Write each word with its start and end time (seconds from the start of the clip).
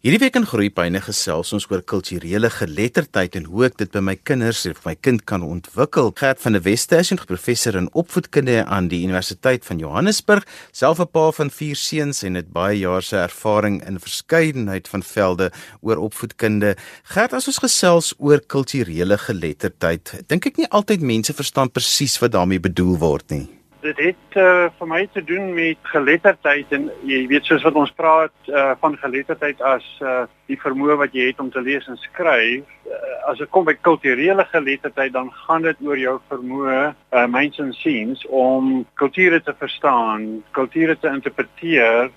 Hierdie 0.00 0.22
week 0.22 0.36
in 0.38 0.46
Groepyne 0.48 1.00
gesels 1.04 1.50
ons 1.52 1.66
oor 1.68 1.82
kulturele 1.84 2.48
geletterdheid 2.54 3.34
en 3.36 3.50
hoe 3.50 3.66
ek 3.66 3.74
dit 3.82 3.90
by 3.92 4.00
my 4.00 4.14
kinders 4.16 4.62
of 4.70 4.78
my 4.86 4.94
kind 4.96 5.26
kan 5.28 5.44
ontwikkel. 5.44 6.08
Gert 6.16 6.40
van 6.40 6.56
der 6.56 6.64
Westhuizen, 6.64 7.20
professor 7.28 7.76
in 7.76 7.90
opvoedkunde 7.92 8.62
aan 8.64 8.88
die 8.88 9.02
Universiteit 9.04 9.68
van 9.68 9.84
Johannesburg, 9.84 10.48
self 10.72 11.04
'n 11.04 11.10
pa 11.12 11.26
van 11.36 11.50
4 11.50 11.76
seuns 11.76 12.22
en 12.24 12.40
het 12.40 12.48
baie 12.48 12.78
jare 12.78 13.02
se 13.02 13.16
ervaring 13.16 13.84
in 13.84 14.00
verskeidenheid 14.00 14.88
van 14.88 15.02
velde 15.02 15.52
oor 15.82 16.00
opvoedkunde. 16.00 16.76
Gert, 17.04 17.34
as 17.34 17.46
ons 17.46 17.60
gesels 17.60 18.14
oor 18.16 18.40
kulturele 18.40 19.18
geletterdheid, 19.18 20.24
dink 20.28 20.46
ek 20.46 20.56
nie 20.56 20.70
altyd 20.70 21.02
mense 21.02 21.32
verstaan 21.34 21.70
presies 21.70 22.18
wat 22.20 22.32
daarmee 22.32 22.60
bedoel 22.60 22.96
word 22.96 23.30
nie 23.30 23.59
dit 23.82 23.98
het 24.04 24.36
uh, 24.38 24.68
vir 24.78 24.88
my 24.88 25.00
te 25.12 25.22
doen 25.24 25.52
met 25.54 25.78
geletterdheid 25.92 26.72
en 26.76 26.88
jy 27.08 27.22
weet 27.30 27.48
soos 27.48 27.64
wat 27.66 27.78
ons 27.80 27.92
praat 27.96 28.50
uh, 28.52 28.72
van 28.82 28.96
geletterdheid 29.00 29.60
as 29.64 29.86
uh, 30.04 30.24
die 30.50 30.58
vermoë 30.60 30.98
wat 31.00 31.16
jy 31.16 31.30
het 31.30 31.40
om 31.40 31.50
te 31.52 31.62
lees 31.64 31.88
en 31.88 31.98
skryf 32.02 32.68
uh, 32.86 33.00
as 33.30 33.40
dit 33.40 33.50
kom 33.54 33.64
by 33.68 33.76
kulturele 33.80 34.44
geletterdheid 34.52 35.14
dan 35.16 35.32
gaan 35.46 35.64
dit 35.68 35.84
oor 35.86 36.00
jou 36.00 36.16
vermoë 36.32 36.78
uh, 36.90 37.26
minds 37.32 37.60
and 37.62 37.76
scenes 37.80 38.24
om 38.28 38.84
kulture 39.00 39.40
te 39.44 39.56
verstaan 39.58 40.30
kulture 40.56 40.98
te 41.00 41.08
interpreteer 41.08 42.10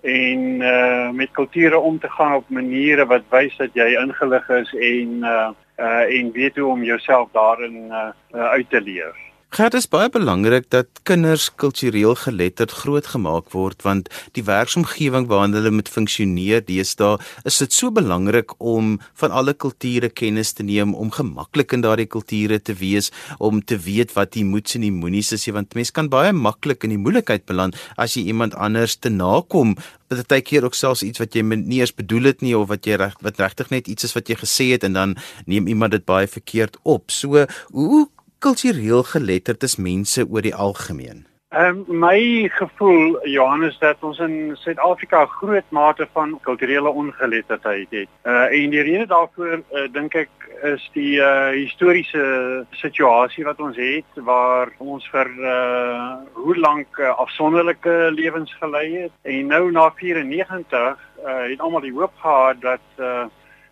en 0.00 0.44
uh, 0.64 1.10
met 1.12 1.32
kulture 1.36 1.78
om 1.78 1.98
te 2.00 2.08
gaan 2.08 2.38
op 2.40 2.48
maniere 2.48 3.04
wat 3.06 3.26
wys 3.34 3.56
dat 3.60 3.76
jy 3.76 3.92
ingelig 4.00 4.48
is 4.62 4.72
en 4.72 5.18
uh, 5.24 5.50
uh, 5.76 6.04
en 6.18 6.32
weet 6.32 6.56
hoe 6.56 6.70
om 6.72 6.84
jouself 6.84 7.28
daarin 7.36 7.90
uh, 7.90 8.08
uh, 8.34 8.48
uit 8.56 8.70
te 8.70 8.80
leef 8.80 9.29
Gert 9.50 9.74
is 9.74 9.88
baie 9.90 10.06
belangrik 10.14 10.68
dat 10.70 11.00
kinders 11.02 11.48
kultureel 11.58 12.12
geletterd 12.14 12.70
grootgemaak 12.70 13.48
word 13.50 13.80
want 13.82 14.06
die 14.38 14.44
werksomgewing 14.46 15.24
waarin 15.26 15.56
hulle 15.58 15.72
moet 15.74 15.88
funksioneer 15.90 16.62
deesdae 16.68 17.16
is 17.50 17.58
dit 17.58 17.74
so 17.74 17.90
belangrik 17.90 18.54
om 18.62 18.92
van 19.18 19.34
alle 19.34 19.56
kulture 19.64 20.06
kennis 20.20 20.54
te 20.54 20.62
neem 20.68 20.92
om 20.94 21.10
gemaklik 21.16 21.74
in 21.74 21.82
daardie 21.82 22.06
kulture 22.06 22.60
te 22.62 22.76
wees 22.78 23.10
om 23.42 23.58
te 23.58 23.80
weet 23.88 24.14
wat 24.14 24.36
die 24.36 24.44
moets 24.46 24.78
en 24.78 24.86
die 24.86 24.92
moenies 24.94 25.32
is 25.34 25.48
want 25.50 25.74
mense 25.74 25.98
kan 25.98 26.12
baie 26.14 26.30
maklik 26.30 26.86
in 26.86 26.94
die 26.94 27.02
moeilikheid 27.02 27.42
beland 27.50 27.74
as 27.98 28.14
jy 28.14 28.28
iemand 28.30 28.54
anders 28.54 29.00
te 29.02 29.10
nakom. 29.10 29.74
Baie 30.14 30.46
keer 30.46 30.62
ook 30.66 30.78
selfs 30.78 31.02
iets 31.02 31.18
wat 31.18 31.34
jy 31.34 31.42
nie 31.42 31.82
eens 31.82 31.94
bedoel 31.94 32.30
het 32.30 32.46
nie 32.46 32.54
of 32.54 32.70
wat 32.70 32.86
jy 32.86 33.02
reg 33.02 33.18
wat 33.26 33.42
regtig 33.42 33.74
net 33.74 33.90
iets 33.90 34.06
is 34.06 34.14
wat 34.14 34.30
jy 34.30 34.38
gesê 34.38 34.70
het 34.76 34.86
en 34.86 34.94
dan 34.94 35.18
neem 35.50 35.66
iemand 35.66 35.98
dit 35.98 36.06
baie 36.06 36.30
verkeerd 36.30 36.78
op. 36.86 37.10
So 37.10 37.46
hoe 37.74 38.06
kultureel 38.40 39.02
geletterd 39.02 39.62
is 39.62 39.76
mense 39.76 40.24
oor 40.24 40.42
die 40.42 40.54
algemeen? 40.54 41.26
Ehm 41.50 41.80
um, 41.88 41.98
my 41.98 42.48
gevoel 42.54 43.26
Johannes 43.26 43.78
dat 43.78 43.96
ons 44.06 44.18
in 44.18 44.56
Suid-Afrika 44.56 45.24
groot 45.26 45.66
mate 45.68 46.06
van 46.12 46.38
kulturele 46.42 46.88
ongeletterdheid 46.88 47.90
het. 47.90 48.08
Uh 48.22 48.46
en 48.58 48.70
die 48.70 48.84
rede 48.86 49.06
daarvoor 49.06 49.56
uh, 49.58 49.88
dink 49.92 50.14
ek 50.14 50.30
is 50.62 50.84
die 50.94 51.18
uh 51.18 51.50
historiese 51.50 52.22
situasie 52.70 53.44
wat 53.44 53.60
ons 53.60 53.76
het 53.76 54.22
waar 54.30 54.70
ons 54.78 55.08
vir 55.10 55.32
uh 55.42 56.14
hoe 56.38 56.56
lank 56.56 57.02
uh, 57.02 57.10
afsonderlike 57.24 57.96
lewens 58.14 58.54
gelei 58.62 58.86
het 59.02 59.34
en 59.34 59.52
nou 59.52 59.64
na 59.70 59.90
94 59.98 60.96
uh 61.26 61.42
het 61.50 61.60
almal 61.60 61.84
die 61.84 61.96
hoop 61.98 62.14
gehad 62.22 62.62
dat 62.62 62.86
uh 62.98 63.26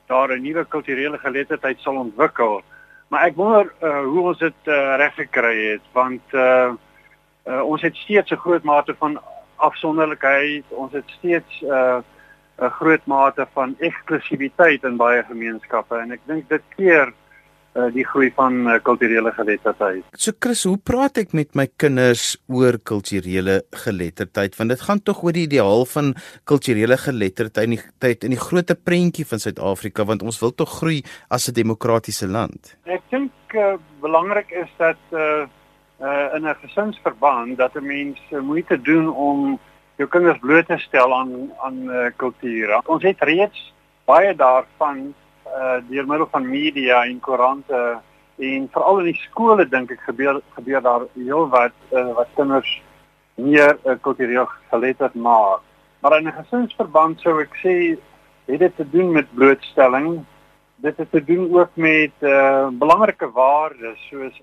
daar 0.09 0.33
'n 0.35 0.43
nuwe 0.43 0.65
kulturele 0.65 1.19
geletterdheid 1.19 1.81
sal 1.81 1.97
ontwikkel. 1.97 2.63
Maar 3.09 3.25
ek 3.31 3.37
wonder 3.37 3.73
uh, 3.81 4.03
hoe 4.05 4.27
ons 4.33 4.39
dit 4.39 4.69
uh, 4.69 4.97
reg 5.01 5.15
gekry 5.17 5.57
het 5.73 5.85
want 5.97 6.35
uh, 6.37 6.73
uh, 7.49 7.63
ons 7.65 7.83
het 7.83 7.97
steeds 7.97 8.31
'n 8.31 8.43
groot 8.45 8.63
mate 8.63 8.95
van 8.99 9.21
afsonderlikheid, 9.57 10.65
ons 10.69 10.93
het 10.93 11.09
steeds 11.19 11.63
'n 11.63 11.73
uh, 11.73 12.71
groot 12.81 13.07
mate 13.07 13.47
van 13.53 13.75
eksklusiwiteit 13.79 14.85
in 14.85 14.97
baie 14.97 15.23
gemeenskappe 15.23 15.97
en 15.97 16.13
ek 16.13 16.21
dink 16.27 16.49
dit 16.49 16.63
keer 16.77 17.13
uh, 17.79 17.89
die 17.95 18.05
groei 18.07 18.31
van 18.37 18.59
uh, 18.67 18.79
kulturele 18.83 19.33
geletterdheid. 19.37 20.05
So 20.13 20.35
Chris, 20.39 20.65
hoe 20.69 20.79
praat 20.79 21.21
ek 21.23 21.35
met 21.37 21.55
my 21.59 21.69
kinders 21.81 22.37
oor 22.51 22.79
kulturele 22.83 23.61
geletterdheid? 23.85 24.57
Want 24.59 24.75
dit 24.75 24.85
gaan 24.89 25.03
tog 25.03 25.23
oor 25.23 25.37
die 25.37 25.47
ideaal 25.47 25.87
van 25.93 26.15
kulturele 26.49 26.99
geletterdheid 26.99 27.71
in 27.71 27.77
die 27.77 27.83
tyd 28.03 28.27
in 28.27 28.35
die 28.35 28.41
groot 28.41 28.73
prentjie 28.85 29.27
van 29.29 29.41
Suid-Afrika 29.43 30.05
want 30.09 30.23
ons 30.27 30.41
wil 30.43 30.53
tog 30.55 30.75
groei 30.81 31.03
as 31.31 31.49
'n 31.49 31.55
demokratiese 31.55 32.27
land. 32.27 32.75
Ek 32.85 33.03
dink 33.11 33.33
uh, 33.55 33.79
belangrik 34.01 34.51
is 34.51 34.71
dat 34.77 35.01
uh, 35.13 35.47
uh, 36.01 36.35
in 36.35 36.45
'n 36.45 36.57
gesinsverband 36.63 37.57
dat 37.57 37.75
'n 37.75 37.87
mens 37.87 38.19
uh, 38.31 38.41
moeite 38.41 38.81
doen 38.81 39.09
om 39.09 39.59
jou 39.97 40.09
kinders 40.09 40.39
bloot 40.39 40.67
te 40.67 40.79
stel 40.79 41.15
aan 41.15 41.53
aan 41.59 41.79
uh, 41.91 42.07
kulture. 42.17 42.83
Ons 42.87 43.03
het 43.03 43.21
reeds 43.21 43.75
baie 44.05 44.35
daarvan 44.35 45.15
uh 45.59 45.79
deur 45.89 46.07
middel 46.07 46.29
van 46.31 46.51
media 46.51 47.05
en 47.05 47.21
koerante 47.21 47.99
en 48.39 48.69
veral 48.73 49.01
in 49.03 49.09
die 49.11 49.23
skole 49.27 49.67
dink 49.69 49.91
ek 49.91 50.05
gebeur 50.07 50.41
gebeur 50.57 50.83
daar 50.83 51.07
heel 51.15 51.49
wat 51.55 51.75
uh, 51.93 52.13
wat 52.15 52.29
kinders 52.37 52.83
meer 53.35 53.79
uh, 53.85 53.97
kultureel 54.01 54.47
geletterd 54.71 55.15
maak. 55.15 55.63
Maar 56.01 56.19
in 56.19 56.29
'n 56.29 56.39
gesinsverband 56.43 57.21
sou 57.21 57.41
ek 57.41 57.55
sê 57.63 57.99
het 58.47 58.59
dit 58.59 58.77
te 58.77 58.91
doen 58.91 59.13
met 59.13 59.35
blootstelling. 59.35 60.25
Dit 60.77 60.97
het 60.97 61.11
te 61.11 61.25
doen 61.25 61.51
ook 61.59 61.71
met 61.75 62.15
uh 62.21 62.69
belangrike 62.71 63.31
waardes 63.31 63.99
soos 64.11 64.41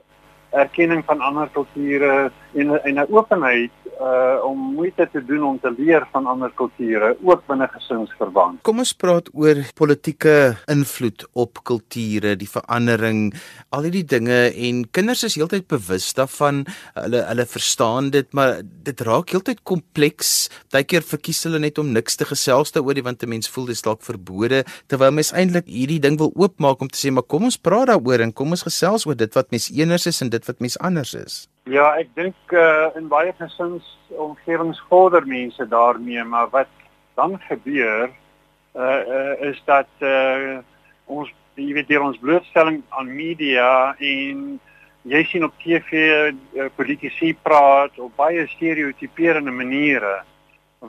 erkenning 0.51 1.03
van 1.05 1.21
ander 1.21 1.49
kulture 1.51 2.31
en 2.53 2.83
en 2.83 2.95
'n 2.95 3.07
openheid 3.09 3.71
uh 3.99 4.23
om 4.45 4.59
moeite 4.75 5.07
te 5.11 5.21
doen 5.25 5.43
om 5.43 5.59
te 5.59 5.71
leer 5.77 6.05
van 6.11 6.27
ander 6.27 6.51
kulture 6.53 7.15
ook 7.23 7.45
binne 7.47 7.67
gesinsverband. 7.71 8.61
Kom 8.67 8.79
ons 8.83 8.93
praat 8.93 9.29
oor 9.33 9.61
politieke 9.75 10.55
invloed 10.71 11.25
op 11.33 11.63
kulture, 11.63 12.35
die 12.37 12.49
verandering, 12.49 13.33
al 13.69 13.87
hierdie 13.87 14.05
dinge 14.05 14.51
en 14.67 14.83
kinders 14.91 15.23
is 15.27 15.37
heeltyd 15.39 15.67
bewus 15.71 16.11
daarvan. 16.17 16.65
Hulle 16.93 17.23
hulle 17.25 17.45
verstaan 17.49 18.11
dit, 18.13 18.27
maar 18.37 18.61
dit 18.61 19.01
raak 19.07 19.33
heeltyd 19.33 19.63
kompleks. 19.63 20.35
Partykeer 20.69 21.01
verkies 21.01 21.43
hulle 21.47 21.59
net 21.59 21.79
om 21.81 21.89
niks 21.95 22.19
te 22.19 22.27
gesels 22.29 22.75
daaroor 22.75 23.01
want 23.03 23.23
'n 23.23 23.29
mens 23.29 23.49
voel 23.49 23.65
dit 23.65 23.75
is 23.75 23.81
dalk 23.81 24.01
verbode 24.01 24.63
terwyl 24.87 25.11
mens 25.11 25.33
eintlik 25.33 25.65
hierdie 25.65 25.99
ding 25.99 26.17
wil 26.17 26.31
oopmaak 26.35 26.81
om 26.81 26.89
te 26.89 26.99
sê 26.99 27.11
maar 27.11 27.23
kom 27.23 27.43
ons 27.43 27.57
praat 27.57 27.87
daaroor 27.87 28.19
en 28.19 28.33
kom 28.33 28.49
ons 28.51 28.67
gesels 28.69 29.05
oor 29.07 29.15
dit 29.15 29.33
wat 29.33 29.51
mens 29.51 29.71
eners 29.71 30.05
is 30.05 30.21
en 30.21 30.29
dit 30.29 30.45
wat 30.45 30.59
mens 30.59 30.79
anders 30.79 31.13
is. 31.13 31.47
Ja, 31.65 31.95
ek 31.97 32.11
dink 32.13 32.51
uh, 32.53 32.91
in 32.93 33.07
baie 33.09 33.31
gesins 33.39 33.87
omgewings 34.21 34.77
vorder 34.85 35.25
mense 35.25 35.65
daarmee, 35.65 36.21
maar 36.23 36.51
wat 36.53 36.69
dan 37.17 37.39
gebeur 37.47 38.11
uh, 38.75 39.01
uh 39.15 39.33
is 39.49 39.57
dat 39.65 39.89
uh 40.05 40.59
ons 41.09 41.31
jy 41.57 41.71
weet 41.73 41.89
deur 41.89 42.05
ons 42.05 42.21
blootstelling 42.21 42.83
aan 42.93 43.09
media 43.09 43.95
en 43.97 44.59
jy 45.09 45.23
sien 45.31 45.47
op 45.47 45.57
TV 45.63 46.05
uh, 46.29 46.69
politici 46.77 47.33
praat 47.33 47.97
op 47.97 48.13
baie 48.13 48.45
stereotiperende 48.53 49.51
maniere 49.51 50.21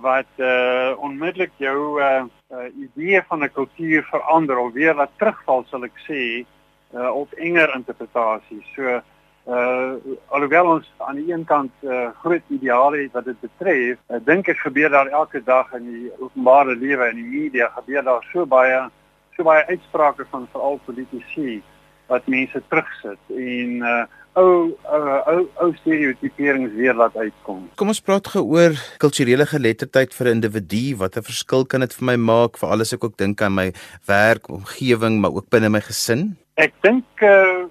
wat 0.04 0.28
uh 0.36 0.92
onmiddellik 1.00 1.56
jou 1.56 2.02
uh, 2.04 2.28
uh 2.52 2.68
idee 2.76 3.24
van 3.32 3.48
'n 3.48 3.52
kultuur 3.56 4.04
verander 4.12 4.58
of 4.58 4.76
weer 4.76 4.94
laat 4.94 5.16
terugval 5.16 5.64
sal 5.70 5.88
ek 5.88 5.96
sê 6.04 6.44
uh 6.92 7.10
op 7.16 7.32
enger 7.32 7.72
interpretasies. 7.74 8.66
So 8.76 9.00
uh 9.46 9.94
alhoewel 10.34 10.66
ons 10.66 10.86
aan 10.98 11.20
die 11.20 11.32
een 11.32 11.44
kant 11.44 11.72
uh 11.82 12.08
groot 12.22 12.42
ideale 12.48 13.04
het 13.04 13.12
wat 13.12 13.24
dit 13.24 13.40
betref, 13.40 13.98
ek 14.10 14.20
uh, 14.20 14.26
dink 14.26 14.46
dit 14.46 14.58
gebeur 14.58 14.90
daar 14.90 15.06
elke 15.06 15.42
dag 15.44 15.72
in 15.78 15.86
die 15.86 16.10
openbare 16.18 16.74
lewe 16.74 17.06
en 17.06 17.16
die 17.16 17.30
media 17.30 17.70
gebeur 17.78 18.02
daar 18.02 18.26
so 18.32 18.46
baie 18.46 18.88
so 19.36 19.46
baie 19.46 19.64
uitsprake 19.70 20.26
van 20.30 20.48
veral 20.52 20.80
politici 20.84 21.62
wat 22.10 22.26
mense 22.26 22.62
terugsit 22.68 23.34
en 23.34 23.82
uh 23.82 24.04
ou 24.36 24.76
uh, 24.84 25.20
ou 25.32 25.44
ou 25.64 25.70
stereotiperings 25.80 26.74
weer 26.76 26.94
laat 26.94 27.14
uitkom. 27.16 27.62
Kom 27.80 27.88
ons 27.92 28.02
praat 28.04 28.28
gou 28.34 28.42
oor 28.52 28.76
kulturele 29.00 29.46
geletterdheid 29.48 30.12
vir 30.12 30.26
'n 30.26 30.36
individu. 30.36 30.96
Wat 30.96 31.16
'n 31.16 31.24
verskil 31.24 31.64
kan 31.64 31.80
dit 31.80 31.94
vir 31.94 32.04
my 32.04 32.16
maak 32.16 32.58
vir 32.58 32.68
alles 32.68 32.92
ek 32.92 33.04
ook 33.04 33.16
dink 33.16 33.40
aan 33.40 33.54
my 33.54 33.72
werk, 34.06 34.48
omgewing, 34.48 35.20
maar 35.20 35.32
ook 35.32 35.48
binne 35.48 35.68
my 35.68 35.80
gesin? 35.80 36.36
Ek 36.56 36.72
dink 36.82 37.04
uh 37.22 37.64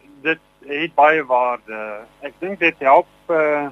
het 0.68 0.94
baie 0.96 1.26
waarde. 1.26 1.80
Ek 2.26 2.34
dink 2.40 2.60
dit 2.60 2.76
help 2.80 3.10
uh 3.30 3.70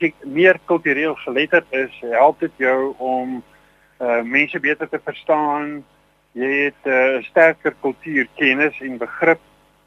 ek 0.00 0.14
meer 0.24 0.56
kultureel 0.64 1.12
geletterd 1.20 1.66
is, 1.76 1.92
help 2.00 2.40
dit 2.40 2.52
jou 2.56 2.94
om 2.96 3.42
uh 4.00 4.22
mense 4.24 4.60
beter 4.60 4.88
te 4.88 5.00
verstaan. 5.04 5.82
Jy 6.32 6.52
het 6.64 6.82
'n 6.84 6.90
uh, 6.90 7.22
sterker 7.22 7.74
kultuurkennis 7.80 8.80
en 8.80 8.98
begrip. 8.98 9.40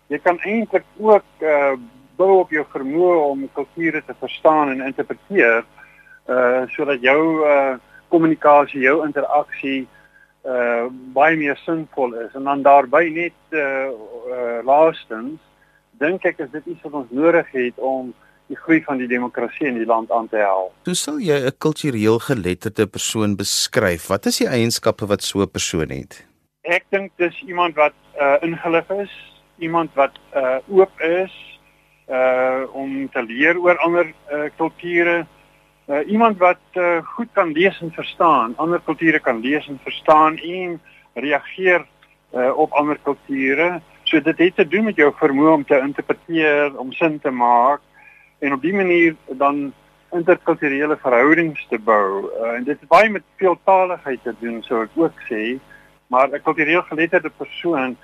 Jy 0.08 0.20
kan 0.20 0.40
eintlik 0.40 0.86
ook 1.00 1.26
uh 1.42 1.74
bou 2.16 2.40
op 2.40 2.52
jou 2.52 2.66
vermoë 2.70 3.16
om 3.32 3.50
kulture 3.54 4.04
te 4.06 4.14
verstaan 4.20 4.70
en 4.70 4.86
interpreteer 4.86 5.66
uh 6.30 6.62
sodat 6.68 7.02
jou 7.02 7.46
uh 7.46 7.76
kommunikasie, 8.08 8.82
jou 8.82 9.06
interaksie 9.06 9.88
uh 10.46 10.86
baie 10.92 11.38
meer 11.38 11.58
sinvol 11.58 12.14
is 12.14 12.34
en 12.36 12.44
dan 12.44 12.62
daarbey 12.62 13.10
net 13.10 13.40
uh, 13.50 13.90
uh 14.30 14.60
laastens 14.64 15.42
dink 16.04 16.28
ek 16.28 16.44
is 16.44 16.52
dit 16.52 16.74
iets 16.74 16.84
wat 16.86 17.00
ons 17.04 17.16
nodig 17.16 17.50
het 17.56 17.80
om 17.80 18.12
die 18.52 18.60
groei 18.60 18.82
van 18.84 19.00
die 19.00 19.08
demokrasie 19.08 19.70
in 19.70 19.80
die 19.80 19.88
land 19.88 20.12
aan 20.12 20.28
te 20.30 20.42
help. 20.42 20.74
Hoe 20.88 20.96
sal 21.00 21.20
jy 21.20 21.40
'n 21.48 21.58
kultureel 21.66 22.20
geletterde 22.20 22.88
persoon 22.88 23.36
beskryf? 23.36 24.08
Wat 24.08 24.26
is 24.26 24.38
die 24.44 24.48
eienskappe 24.48 25.08
wat 25.08 25.24
so 25.24 25.42
'n 25.42 25.50
persoon 25.50 25.90
het? 25.90 26.26
Ek 26.64 26.86
dink 26.90 27.12
dis 27.18 27.36
iemand 27.48 27.76
wat 27.76 27.96
uh, 28.20 28.38
ingelig 28.42 28.90
is, 28.90 29.14
iemand 29.58 29.90
wat 29.96 30.16
uh, 30.36 30.58
oop 30.68 31.02
is 31.02 31.34
uh 32.10 32.68
om 32.74 33.10
te 33.10 33.22
leer 33.24 33.56
oor 33.58 33.78
ander 33.78 34.08
uh, 34.32 34.50
kulture. 34.58 35.26
Uh, 35.88 36.00
iemand 36.08 36.38
wat 36.38 36.64
uh, 36.74 37.00
goed 37.16 37.28
kan 37.32 37.52
lees 37.52 37.80
en 37.82 37.92
verstaan, 37.92 38.54
ander 38.58 38.82
kulture 38.82 39.20
kan 39.20 39.40
lees 39.40 39.68
en 39.68 39.80
verstaan 39.84 40.38
en 40.38 40.82
reageer 41.14 41.86
uh, 42.36 42.58
op 42.58 42.72
ander 42.72 43.00
kulture. 43.04 43.82
So 44.14 44.22
dit 44.22 44.38
het 44.38 44.56
te 44.56 44.68
doen 44.68 44.84
met 44.86 45.00
jou 45.02 45.08
vermoë 45.18 45.54
om 45.56 45.64
te 45.66 45.78
interpreteer, 45.82 46.76
om 46.78 46.92
sin 46.94 47.16
te 47.20 47.32
maak 47.34 47.82
en 48.46 48.54
op 48.54 48.62
dië 48.62 48.74
manier 48.78 49.16
dan 49.40 49.72
interkulturele 50.14 50.98
verhoudings 51.02 51.64
te 51.72 51.80
bou. 51.82 52.28
Uh, 52.30 52.52
en 52.60 52.68
dit 52.68 52.78
het 52.78 52.90
baie 52.92 53.10
met 53.10 53.24
veeltaaligheid 53.42 54.20
te 54.22 54.36
doen, 54.38 54.60
sou 54.68 54.84
ek 54.86 54.94
ook 55.02 55.24
sê. 55.26 55.58
Maar 56.14 56.30
'n 56.30 56.44
kultureel 56.46 56.84
geletterde 56.86 57.32
persoon 57.38 57.96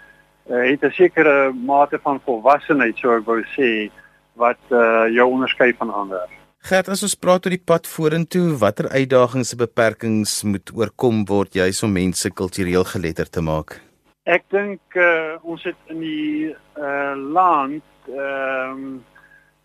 uh, 0.50 0.64
het 0.72 0.82
'n 0.82 0.92
sekere 0.98 1.54
mate 1.54 2.00
van 2.02 2.22
volwassenheid, 2.26 2.98
sou 2.98 3.14
ek 3.20 3.26
wou 3.26 3.44
sê, 3.54 3.92
wat 4.34 4.62
uh, 4.70 5.06
jou 5.14 5.30
onderskei 5.30 5.76
van 5.78 5.94
ander. 5.94 6.26
Gert, 6.58 6.90
as 6.90 7.04
ons 7.04 7.16
praat 7.16 7.46
oor 7.46 7.54
die 7.54 7.66
pad 7.66 7.88
vorentoe, 7.88 8.58
watter 8.58 8.90
uitdagings 8.90 9.52
en 9.52 9.58
beperkings 9.58 10.44
moet 10.44 10.72
oorkom 10.74 11.26
word 11.26 11.54
juis 11.54 11.84
om 11.84 11.94
mense 11.94 12.30
kultureel 12.30 12.84
geletterd 12.84 13.32
te 13.32 13.42
maak? 13.42 13.89
Ek 14.30 14.44
dink 14.54 14.94
uh, 14.94 15.40
ons 15.42 15.64
het 15.66 15.78
in 15.90 16.04
die 16.04 16.50
uh, 16.78 17.14
land 17.18 17.86
ehm 18.10 18.74
um, 18.74 19.00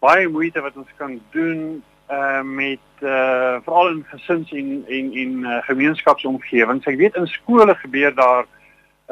baie 0.04 0.28
moeite 0.28 0.60
wat 0.60 0.76
ons 0.76 0.88
kan 1.00 1.14
doen 1.32 1.82
uh 2.12 2.40
met 2.44 3.04
uh 3.04 3.60
veral 3.64 3.90
in 3.94 4.02
gesins 4.08 4.50
en 4.52 4.70
en 4.88 5.12
en 5.22 5.34
uh, 5.44 5.60
gemeenskapsomgewings. 5.68 6.88
Ek 6.88 6.98
weet 7.00 7.16
in 7.20 7.28
skole 7.28 7.76
gebeur 7.80 8.12
daar 8.16 8.44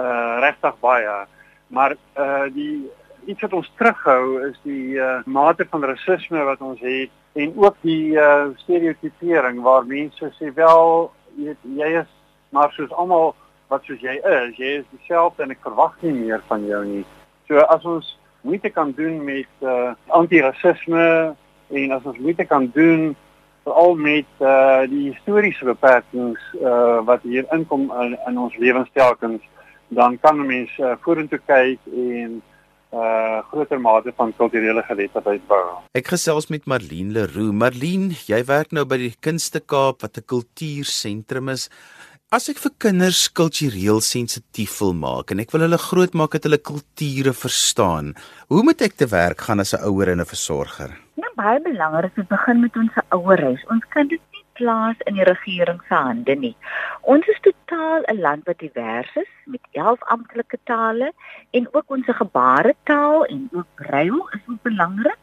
uh 0.01 0.41
regtig 0.45 0.77
baie, 0.85 1.17
maar 1.69 1.97
uh 2.17 2.49
die 2.53 2.89
iets 3.29 3.45
wat 3.45 3.57
ons 3.61 3.73
terughou 3.81 4.49
is 4.49 4.57
die 4.65 4.97
uh 5.01 5.21
mate 5.25 5.69
van 5.71 5.85
rasisme 5.93 6.45
wat 6.49 6.61
ons 6.61 6.81
het 6.81 7.13
en 7.45 7.53
ook 7.57 7.77
die 7.85 8.17
uh 8.17 8.53
stereotipering 8.65 9.61
waar 9.65 9.89
mense 9.89 10.33
sê 10.41 10.53
wel 10.57 11.13
jy 11.37 11.57
jy 11.77 11.95
is 12.05 12.13
maar 12.53 12.73
soos 12.77 12.93
almal 12.93 13.33
wat 13.73 13.85
soos 13.89 14.03
jy 14.05 14.19
is, 14.21 14.57
jy 14.61 14.79
is 14.81 14.89
dieselfde 14.93 15.47
en 15.47 15.55
ek 15.55 15.65
verwag 15.65 15.97
nie 16.05 16.15
meer 16.17 16.45
van 16.51 16.67
jou 16.69 16.83
nie. 16.85 17.05
So 17.49 17.65
as 17.75 17.85
ons 17.89 18.13
moeite 18.43 18.71
kan 18.71 18.93
doen 18.99 19.21
met 19.25 19.67
uh 19.67 19.95
antirasisme 20.21 21.35
en 21.73 21.97
as 21.97 22.05
ons 22.05 22.19
moeite 22.19 22.45
kan 22.45 22.69
doen 22.75 23.13
veral 23.65 23.95
met 23.97 24.29
uh 24.43 24.83
die 24.91 25.09
historiese 25.13 25.65
beperkings 25.65 26.43
uh 26.61 27.01
wat 27.09 27.23
hier 27.23 27.47
inkom 27.55 27.89
in, 28.05 28.17
in 28.29 28.39
ons 28.47 28.57
lewenstelkens 28.59 29.43
dan 29.93 30.19
kan 30.21 30.41
'n 30.41 30.47
mens 30.47 30.73
uh, 30.79 30.97
vorentoe 31.05 31.41
kyk 31.47 31.79
en 31.93 32.43
uh 32.93 33.39
groter 33.51 33.81
mate 33.81 34.13
van 34.17 34.33
kulturele 34.37 34.83
geletterdheid 34.83 35.47
bou. 35.49 35.81
Ek 35.97 36.09
gesels 36.13 36.49
met 36.53 36.67
Marlene 36.67 37.13
Leroux. 37.13 37.53
Marlene, 37.53 38.13
jy 38.29 38.45
werk 38.45 38.73
nou 38.73 38.85
by 38.85 38.99
die 39.01 39.15
Kunste 39.21 39.61
Kaap 39.61 40.03
wat 40.03 40.19
'n 40.19 40.29
kultuursentrum 40.29 41.49
is. 41.49 41.69
As 42.33 42.49
ek 42.49 42.63
vir 42.65 42.73
kinders 42.81 43.27
kultureel 43.29 44.01
sensitief 44.01 44.79
wil 44.81 44.95
maak 44.97 45.35
en 45.35 45.43
ek 45.43 45.51
wil 45.53 45.67
hulle 45.67 45.79
grootmaak 45.79 46.33
dat 46.33 46.49
hulle 46.49 46.59
kulture 46.65 47.35
verstaan, 47.37 48.15
hoe 48.49 48.63
moet 48.65 48.81
ek 48.87 48.97
te 48.97 49.09
werk 49.13 49.45
gaan 49.49 49.61
as 49.61 49.75
'n 49.75 49.85
ouer 49.85 50.09
en 50.09 50.21
'n 50.21 50.33
versorger? 50.35 50.97
baie 51.43 51.61
belangrik 51.61 52.17
om 52.17 52.23
te 52.23 52.35
begin 52.35 52.61
met 52.61 52.77
ons 52.77 52.99
ouerhuis. 53.17 53.63
Ons 53.75 53.85
kan 53.95 54.09
dit 54.09 54.21
nie 54.35 54.45
plaas 54.59 55.01
in 55.11 55.17
die 55.19 55.27
regering 55.29 55.81
se 55.89 55.95
hande 55.95 56.35
nie. 56.37 56.55
Ons 57.15 57.27
is 57.33 57.41
totaal 57.47 58.05
'n 58.13 58.21
land 58.21 58.47
wat 58.47 58.59
divers 58.59 59.13
is 59.17 59.33
met 59.55 59.65
11 59.73 60.03
amptelike 60.15 60.59
tale 60.65 61.13
en 61.51 61.69
ook 61.73 61.91
ons 61.97 62.07
gebaretaal 62.07 63.25
en 63.25 63.49
ook 63.53 63.69
brail 63.75 64.29
is 64.37 64.45
ook 64.47 64.63
belangrik 64.63 65.23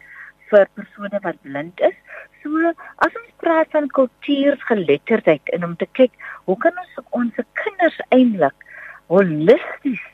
vir 0.50 0.68
persone 0.74 1.20
wat 1.22 1.42
blind 1.42 1.80
is. 1.80 1.98
So 2.44 2.72
as 3.06 3.18
ons 3.22 3.34
praat 3.44 3.72
van 3.76 3.90
kultuurgeletterdheid 3.98 5.52
en 5.56 5.66
om 5.68 5.76
te 5.76 5.88
kyk 6.00 6.16
hoe 6.48 6.58
kan 6.64 6.78
ons 6.84 7.04
ons 7.22 7.44
kinders 7.64 8.00
eintlik 8.16 8.66
holisties 9.12 10.06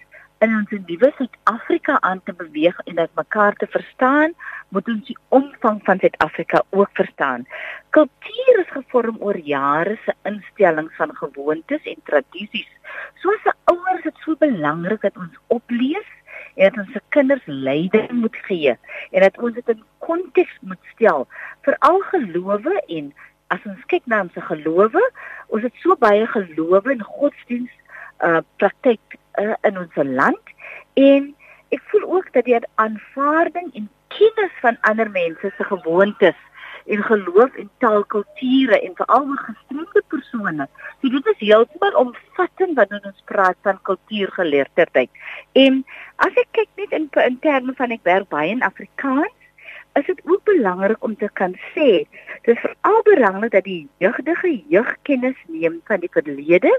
in 0.44 0.54
ons 0.58 0.74
nuwe 0.88 1.10
Suid-Afrika 1.18 1.98
aan 2.02 2.22
te 2.28 2.34
beweeg 2.38 2.80
en 2.86 3.00
dat 3.00 3.14
mekaar 3.18 3.56
te 3.62 3.68
verstaan, 3.72 4.34
moet 4.70 4.88
ons 4.92 5.06
die 5.08 5.18
omvang 5.38 5.80
van 5.88 6.02
Suid-Afrika 6.02 6.62
ook 6.70 6.92
verstaan. 7.00 7.46
Kultuur 7.96 8.60
is 8.64 8.74
gevorm 8.74 9.18
oor 9.20 9.38
jare 9.38 9.96
se 10.04 10.14
instellings 10.30 10.96
van 11.00 11.16
gewoontes 11.16 11.88
en 11.94 12.02
tradisies. 12.10 12.72
Soos 13.24 13.46
'n 13.46 13.58
ouers 13.72 14.04
dit 14.04 14.18
so 14.26 14.36
belangrik 14.40 15.02
dat 15.02 15.18
ons 15.18 15.40
oplees 15.48 16.10
en 16.56 16.70
dat 16.70 16.82
ons 16.86 16.92
se 16.94 17.02
kinders 17.16 17.46
leiding 17.46 18.12
moet 18.12 18.36
gee 18.48 18.76
en 19.12 19.22
dat 19.22 19.38
ons 19.38 19.54
dit 19.54 19.72
in 19.74 19.84
konteks 20.08 20.58
moet 20.62 20.92
stel 20.94 21.28
vir 21.68 21.78
al 21.90 22.02
gelowe 22.12 22.76
en 22.88 23.14
as 23.54 23.66
ons 23.70 23.88
kyk 23.92 24.06
na 24.10 24.24
ons 24.26 24.38
gelowe, 24.50 25.02
ons 25.54 25.64
het 25.64 25.84
so 25.84 25.96
baie 26.02 26.26
gelowe 26.34 26.94
en 26.94 27.04
godsdiens 27.20 27.72
uh 28.26 28.42
praktyk 28.62 29.18
uh, 29.42 29.54
in 29.68 29.78
ons 29.78 30.02
land 30.20 30.54
en 31.00 31.34
ek 31.76 31.84
voel 31.92 32.06
ook 32.18 32.32
dat 32.34 32.48
die 32.48 32.60
aanvaarding 32.82 33.72
en 33.76 33.90
kennis 34.16 34.60
van 34.64 34.78
ander 34.88 35.10
mense 35.12 35.52
se 35.58 35.68
gewoontes 35.72 36.40
en 36.86 37.04
geloof 37.04 37.56
en 37.56 37.70
taalkulture 37.78 38.80
en 38.80 38.94
veral 38.96 39.28
oor 39.28 39.42
gestremde 39.48 40.04
persone. 40.08 40.68
So 41.02 41.10
dit 41.10 41.30
is 41.34 41.40
heeltemal 41.42 41.98
omvattend 42.02 42.78
wanneer 42.78 43.08
ons 43.10 43.24
praat 43.26 43.58
van 43.66 43.82
kultuurgeleerdheid. 43.90 45.10
En 45.52 45.82
as 46.26 46.38
ek 46.42 46.52
kyk 46.58 46.72
net 46.82 46.94
in 46.98 47.10
in 47.24 47.40
terme 47.44 47.74
van 47.78 47.94
ek 47.96 48.06
werk 48.08 48.30
baie 48.34 48.52
in 48.54 48.66
Afrikaans, 48.66 49.36
is 50.00 50.08
dit 50.10 50.22
ook 50.26 50.44
belangrik 50.44 51.04
om 51.04 51.16
te 51.16 51.30
kan 51.40 51.54
sê 51.74 52.04
dis 52.48 52.60
veral 52.64 53.02
belangrik 53.08 53.54
dat 53.54 53.64
die 53.68 53.88
jeugdige 54.04 54.52
jeug 54.74 54.92
kennis 55.08 55.38
neem 55.48 55.80
van 55.90 56.04
die 56.04 56.12
verlede 56.12 56.72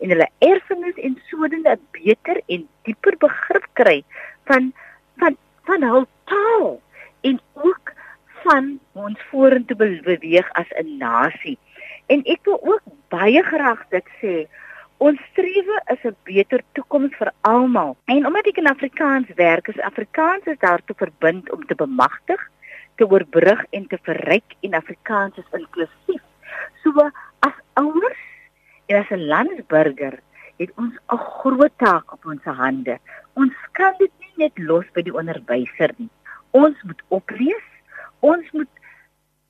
en 0.00 0.12
hulle 0.14 0.28
erfenis 0.38 1.00
en 1.08 1.16
sodoende 1.30 1.74
'n 1.76 1.88
beter 1.96 2.42
en 2.46 2.68
dieper 2.88 3.16
begrip 3.26 3.66
kry 3.80 3.98
van 4.50 4.72
van 5.22 5.36
van 5.70 5.82
hul 5.82 6.06
taal 6.32 6.80
en 7.20 7.40
ook 7.54 7.92
van 8.44 8.78
ons 8.92 9.18
vorentoe 9.30 9.76
beweeg 10.04 10.48
as 10.52 10.70
'n 10.82 10.96
nasie. 10.98 11.58
En 12.06 12.22
ek 12.24 12.40
wil 12.44 12.60
ook 12.62 12.82
baie 13.08 13.42
graag 13.42 13.82
dit 13.88 14.06
sê, 14.20 14.46
ons 15.00 15.20
strewe 15.32 15.76
is 15.94 16.02
'n 16.04 16.16
beter 16.24 16.62
toekoms 16.72 17.16
vir 17.16 17.32
almal. 17.40 17.96
En 18.04 18.26
omdat 18.26 18.46
ek 18.46 18.62
in 18.62 18.72
Afrikaans 18.76 19.28
werk, 19.34 19.68
is 19.68 19.80
Afrikaans 19.80 20.44
is 20.44 20.58
daartoe 20.58 20.96
verbind 20.96 21.50
om 21.50 21.66
te 21.66 21.74
bemagtig, 21.74 22.40
te 22.96 23.08
oorbrug 23.08 23.64
en 23.70 23.86
te 23.86 23.98
verryk 24.02 24.56
en 24.60 24.74
Afrikaans 24.74 25.36
is 25.36 25.58
inklusief. 25.60 26.22
So 26.82 27.10
as 27.40 27.56
ouers 27.74 28.30
En 28.90 28.96
as 28.96 29.10
'n 29.10 29.26
landsburger 29.34 30.18
het 30.60 30.70
ons 30.82 30.94
'n 31.14 31.16
groot 31.16 31.74
taak 31.76 32.12
op 32.12 32.24
ons 32.26 32.44
hande. 32.44 32.98
Ons 33.32 33.54
kan 33.72 33.94
dit 33.98 34.12
nie 34.20 34.34
net 34.36 34.58
los 34.58 34.86
by 34.94 35.02
die 35.02 35.14
onderwyser 35.20 35.90
nie. 35.96 36.10
Ons 36.50 36.82
moet 36.82 37.02
oplees. 37.08 37.68
Ons 38.20 38.50
moet 38.50 38.72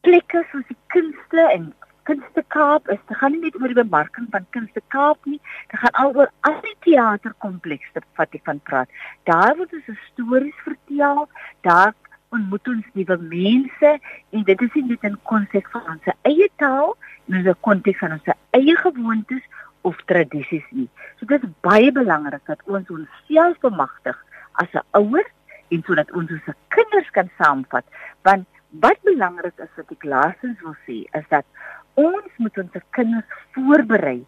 plekke 0.00 0.44
soos 0.50 0.66
die 0.68 0.82
kunste 0.86 1.42
en 1.56 1.74
Kunste 2.10 2.42
Kaap 2.50 2.88
is 2.90 2.98
te 3.06 3.14
gaan 3.14 3.36
nie 3.36 3.44
net 3.44 3.56
oor 3.60 3.70
die 3.70 3.76
bemarking 3.78 4.24
van 4.32 4.46
Kunste 4.50 4.80
Kaap 4.90 5.26
nie, 5.30 5.38
dit 5.70 5.78
gaan 5.78 5.98
al 6.02 6.16
oor 6.18 6.30
al 6.48 6.56
die 6.64 6.74
teaterkomplekse 6.82 8.02
wat 8.18 8.34
jy 8.34 8.40
van 8.48 8.58
praat. 8.66 8.90
Daar 9.30 9.54
word 9.60 9.76
ons 9.78 10.00
stories 10.08 10.64
vertel, 10.64 11.28
daar 11.62 11.94
ontmoet 12.34 12.72
ons 12.72 12.90
nuwe 12.98 13.18
mense 13.30 13.94
en 14.34 14.44
dit 14.50 14.66
is 14.66 14.74
nie 14.74 14.84
net 14.88 15.06
in 15.06 15.16
konteks 15.30 15.70
van 15.76 15.86
ons 15.94 16.10
eie 16.26 16.50
taal 16.62 16.96
in 17.28 17.46
'n 17.46 17.54
konteks 17.68 18.02
van 18.02 18.18
ons 18.18 18.34
eie 18.58 18.76
gewoontes 18.82 19.46
of 19.86 20.02
tradisies 20.10 20.66
nie. 20.70 20.90
So 21.18 21.26
dit 21.26 21.42
is 21.42 21.58
baie 21.62 21.92
belangrik 21.92 22.42
dat 22.46 22.58
ons 22.66 22.90
onsself 22.90 23.60
bemagtig 23.62 24.18
as 24.58 24.74
'n 24.74 24.82
ouer 24.98 25.26
en 25.70 25.82
sodat 25.86 26.10
ons 26.10 26.30
ons 26.30 26.56
kinders 26.74 27.10
kan 27.10 27.30
saamvat. 27.38 27.84
Want 28.22 28.46
wat 28.70 28.98
belangrik 29.02 29.58
is 29.58 29.72
wat 29.76 29.90
ek 29.90 30.04
laasens 30.04 30.60
wil 30.62 30.76
sê 30.86 31.02
is 31.18 31.26
dat 31.28 31.46
ons 31.94 32.38
moet 32.38 32.58
ons 32.62 32.80
kinders 32.96 33.40
voorberei 33.54 34.20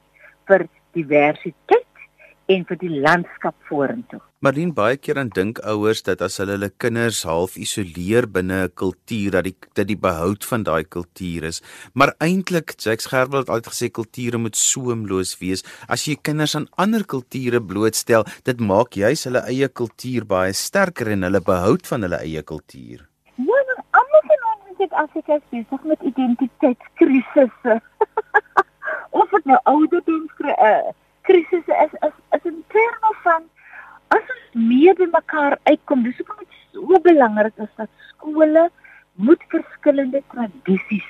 vir 0.51 0.67
diversiteit 0.97 1.87
en 2.51 2.65
vir 2.69 2.79
die 2.81 2.91
landskap 3.03 3.55
vorentoe. 3.69 4.21
Marlene 4.43 4.75
baie 4.75 4.97
keer 4.99 5.21
dan 5.21 5.31
dink 5.35 5.61
ouers 5.71 6.03
dat 6.07 6.23
as 6.27 6.41
hulle 6.43 6.57
hulle 6.57 6.71
kinders 6.83 7.23
half 7.29 7.55
isoleer 7.61 8.27
binne 8.37 8.65
'n 8.65 8.73
kultuur 8.83 9.31
dat 9.37 9.45
die 9.45 9.57
dat 9.75 9.87
die 9.87 9.97
behoud 10.09 10.45
van 10.45 10.65
daai 10.65 10.85
kultuur 10.85 11.45
is. 11.45 11.63
Maar 11.95 12.15
eintlik, 12.19 12.75
Jacques 12.77 13.07
Gerwel 13.07 13.45
het 13.45 13.49
altyd 13.49 13.73
gesê 13.73 13.91
kulture 13.91 14.39
moet 14.39 14.57
soemloos 14.57 15.39
wees. 15.39 15.63
As 15.89 16.05
jy 16.07 16.17
kinders 16.17 16.57
aan 16.57 16.69
ander 16.77 17.05
kulture 17.05 17.61
blootstel, 17.61 18.25
dit 18.45 18.61
maak 18.61 18.93
juis 18.93 19.25
hulle 19.25 19.47
eie 19.47 19.69
kultuur 19.69 20.27
baie 20.27 20.53
sterker 20.53 21.09
en 21.09 21.23
hulle 21.23 21.41
behoud 21.41 21.87
van 21.87 22.03
hulle 22.03 22.19
eie 22.19 22.43
kultuur. 22.43 23.12
Ons 24.91 25.15
is 25.15 25.43
besig 25.51 25.83
met 25.85 26.03
identiteitskrisisse. 26.03 27.81
of 29.21 29.31
dit 29.31 29.45
nou 29.45 29.59
ouderdom 29.71 30.25
krisisse 31.23 31.75
is, 31.85 31.93
is 32.09 32.15
is 32.37 32.47
in 32.51 32.63
terme 32.75 33.11
van 33.23 33.45
as 34.09 34.33
ons 34.35 34.47
meer 34.71 34.97
by 34.99 35.07
mekaar 35.13 35.59
uitkom, 35.71 36.03
dis 36.03 36.17
hoekom 36.19 36.41
dit 36.43 36.57
so 36.73 36.99
belangrik 37.05 37.61
is 37.63 37.71
dat 37.77 37.91
skole 38.09 38.65
moet 39.15 39.45
verskillende 39.53 40.23
tradisies 40.35 41.07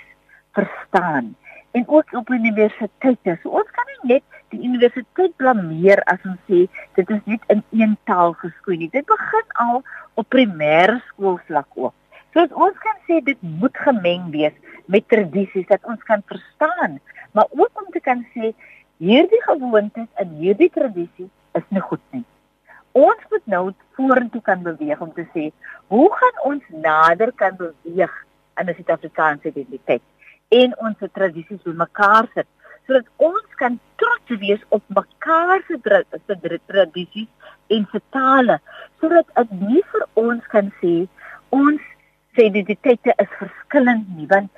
verstaan 0.53 1.33
en 1.73 1.89
ook 1.89 2.13
op 2.13 2.29
universiteite. 2.29 3.39
So 3.41 3.57
ons 3.63 3.71
kan 3.73 3.89
nie 3.89 4.15
net 4.15 4.41
die 4.53 4.61
universiteit 4.69 5.33
blameer 5.41 6.03
as 6.13 6.21
ons 6.29 6.41
sê 6.51 6.67
dit 6.99 7.17
is 7.17 7.25
net 7.25 7.49
in 7.55 7.65
een 7.73 7.97
taal 8.05 8.37
geskoei 8.43 8.77
nie. 8.83 8.93
Dit 8.93 9.09
begin 9.09 9.59
al 9.65 9.81
op 10.21 10.29
primêre 10.29 11.01
skoolvlak 11.09 11.71
ook. 11.75 11.97
So 12.33 12.45
ons 12.67 12.79
kan 12.81 12.99
sê 13.07 13.21
dit 13.25 13.39
moet 13.61 13.77
gemeng 13.87 14.31
wees 14.33 14.55
met 14.87 15.09
tradisies 15.09 15.69
dat 15.69 15.85
ons 15.85 16.03
kan 16.09 16.23
verstaan, 16.27 16.99
maar 17.33 17.49
ook 17.51 17.83
om 17.83 17.91
te 17.93 18.01
kan 18.01 18.25
sê 18.35 18.53
hierdie 19.03 19.43
gewoontes 19.45 20.09
en 20.23 20.37
hierdie 20.41 20.71
tradisie 20.73 21.29
is 21.59 21.67
nie 21.69 21.85
goed 21.85 22.03
nie. 22.11 22.25
Ons 22.93 23.21
moet 23.33 23.47
nou 23.47 23.65
vorentoe 23.97 24.43
kan 24.45 24.65
beweeg 24.65 25.01
om 25.01 25.13
te 25.17 25.25
sê, 25.33 25.51
hoe 25.93 26.09
gaan 26.17 26.41
ons 26.49 26.65
nader 26.85 27.33
kan 27.37 27.57
beweeg 27.57 28.13
aan 28.55 28.69
'n 28.69 28.75
Suid-Afrikaanse 28.77 29.49
identiteit 29.49 30.03
en 30.49 30.75
ons 30.85 30.97
tradisies 31.13 31.63
bymekaar 31.65 32.29
sit 32.35 32.49
sodat 32.87 33.07
ons 33.17 33.57
kan 33.61 33.79
trots 34.01 34.41
wees 34.43 34.63
op 34.69 34.83
mekaar 34.89 35.63
se 35.69 35.79
tradisies 36.67 37.31
en 37.77 37.87
se 37.93 38.01
tale 38.17 38.59
sodat 39.01 39.27
dit 39.51 39.87
vir 39.93 40.05
ons 40.25 40.47
kan 40.55 40.69
sê 40.81 40.95
ons 41.51 41.92
se 42.35 42.45
identiteite 42.45 43.15
is 43.17 43.33
verskillend 43.39 44.09
nie 44.17 44.27
want 44.27 44.51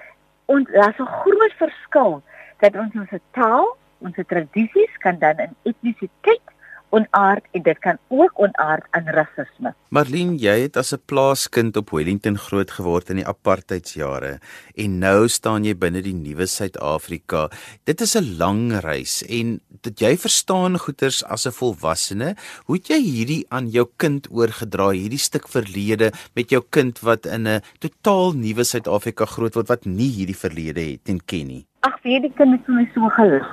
ons 0.47 0.69
daar's 0.77 0.99
'n 0.99 1.11
groot 1.21 1.55
verskil 1.59 2.23
dat 2.63 2.77
ons 2.77 2.95
ons 2.95 3.15
taal, 3.31 3.77
ons 3.99 4.17
tradisies 4.27 4.95
kan 5.05 5.19
dan 5.19 5.39
in 5.39 5.57
etnisiteit 5.63 6.54
onaard 6.95 7.47
en 7.57 7.63
dit 7.67 7.79
kan 7.85 7.99
ook 8.09 8.39
onaard 8.41 8.87
aan 8.97 9.09
rasisme. 9.17 9.75
Marlene, 9.95 10.39
jy 10.41 10.57
het 10.67 10.77
as 10.81 10.93
'n 10.95 11.03
plaaskind 11.11 11.77
op 11.77 11.91
Wellington 11.91 12.39
groot 12.39 12.71
geword 12.71 13.11
in 13.11 13.17
die 13.23 13.27
apartheidsjare 13.27 14.39
en 14.77 14.99
nou 14.99 15.29
staan 15.29 15.65
jy 15.65 15.75
binne 15.75 16.03
die 16.03 16.15
nuwe 16.15 16.47
Suid-Afrika. 16.47 17.49
Dit 17.85 18.01
is 18.01 18.17
'n 18.17 18.37
lang 18.39 18.73
reis 18.81 19.23
en 19.29 19.61
dit 19.83 20.01
jy 20.01 20.17
verstaan 20.17 20.79
goeters 20.79 21.25
as 21.25 21.47
'n 21.47 21.53
volwassene. 21.53 22.37
Hoe 22.67 22.77
het 22.77 22.89
jy 22.89 23.01
hierdie 23.01 23.47
aan 23.49 23.69
jou 23.69 23.87
kind 23.97 24.29
oorgedra, 24.31 24.91
hierdie 24.91 25.19
stuk 25.19 25.49
verlede 25.49 26.13
met 26.35 26.51
jou 26.51 26.63
kind 26.71 27.01
wat 27.01 27.27
in 27.27 27.47
'n 27.47 27.63
totaal 27.79 28.33
nuwe 28.33 28.65
Suid-Afrika 28.65 29.25
groot 29.25 29.55
word 29.55 29.69
wat 29.69 29.85
nie 29.85 30.11
hierdie 30.11 30.37
verlede 30.37 30.81
het 30.81 31.09
en 31.09 31.21
ken 31.25 31.47
nie? 31.47 31.67
Ag, 31.81 32.03
weet 32.03 32.23
die 32.23 32.33
kind 32.37 32.53
het 32.53 32.65
vir 32.67 32.75
my 32.75 32.91
so 32.95 33.09
gelig. 33.09 33.49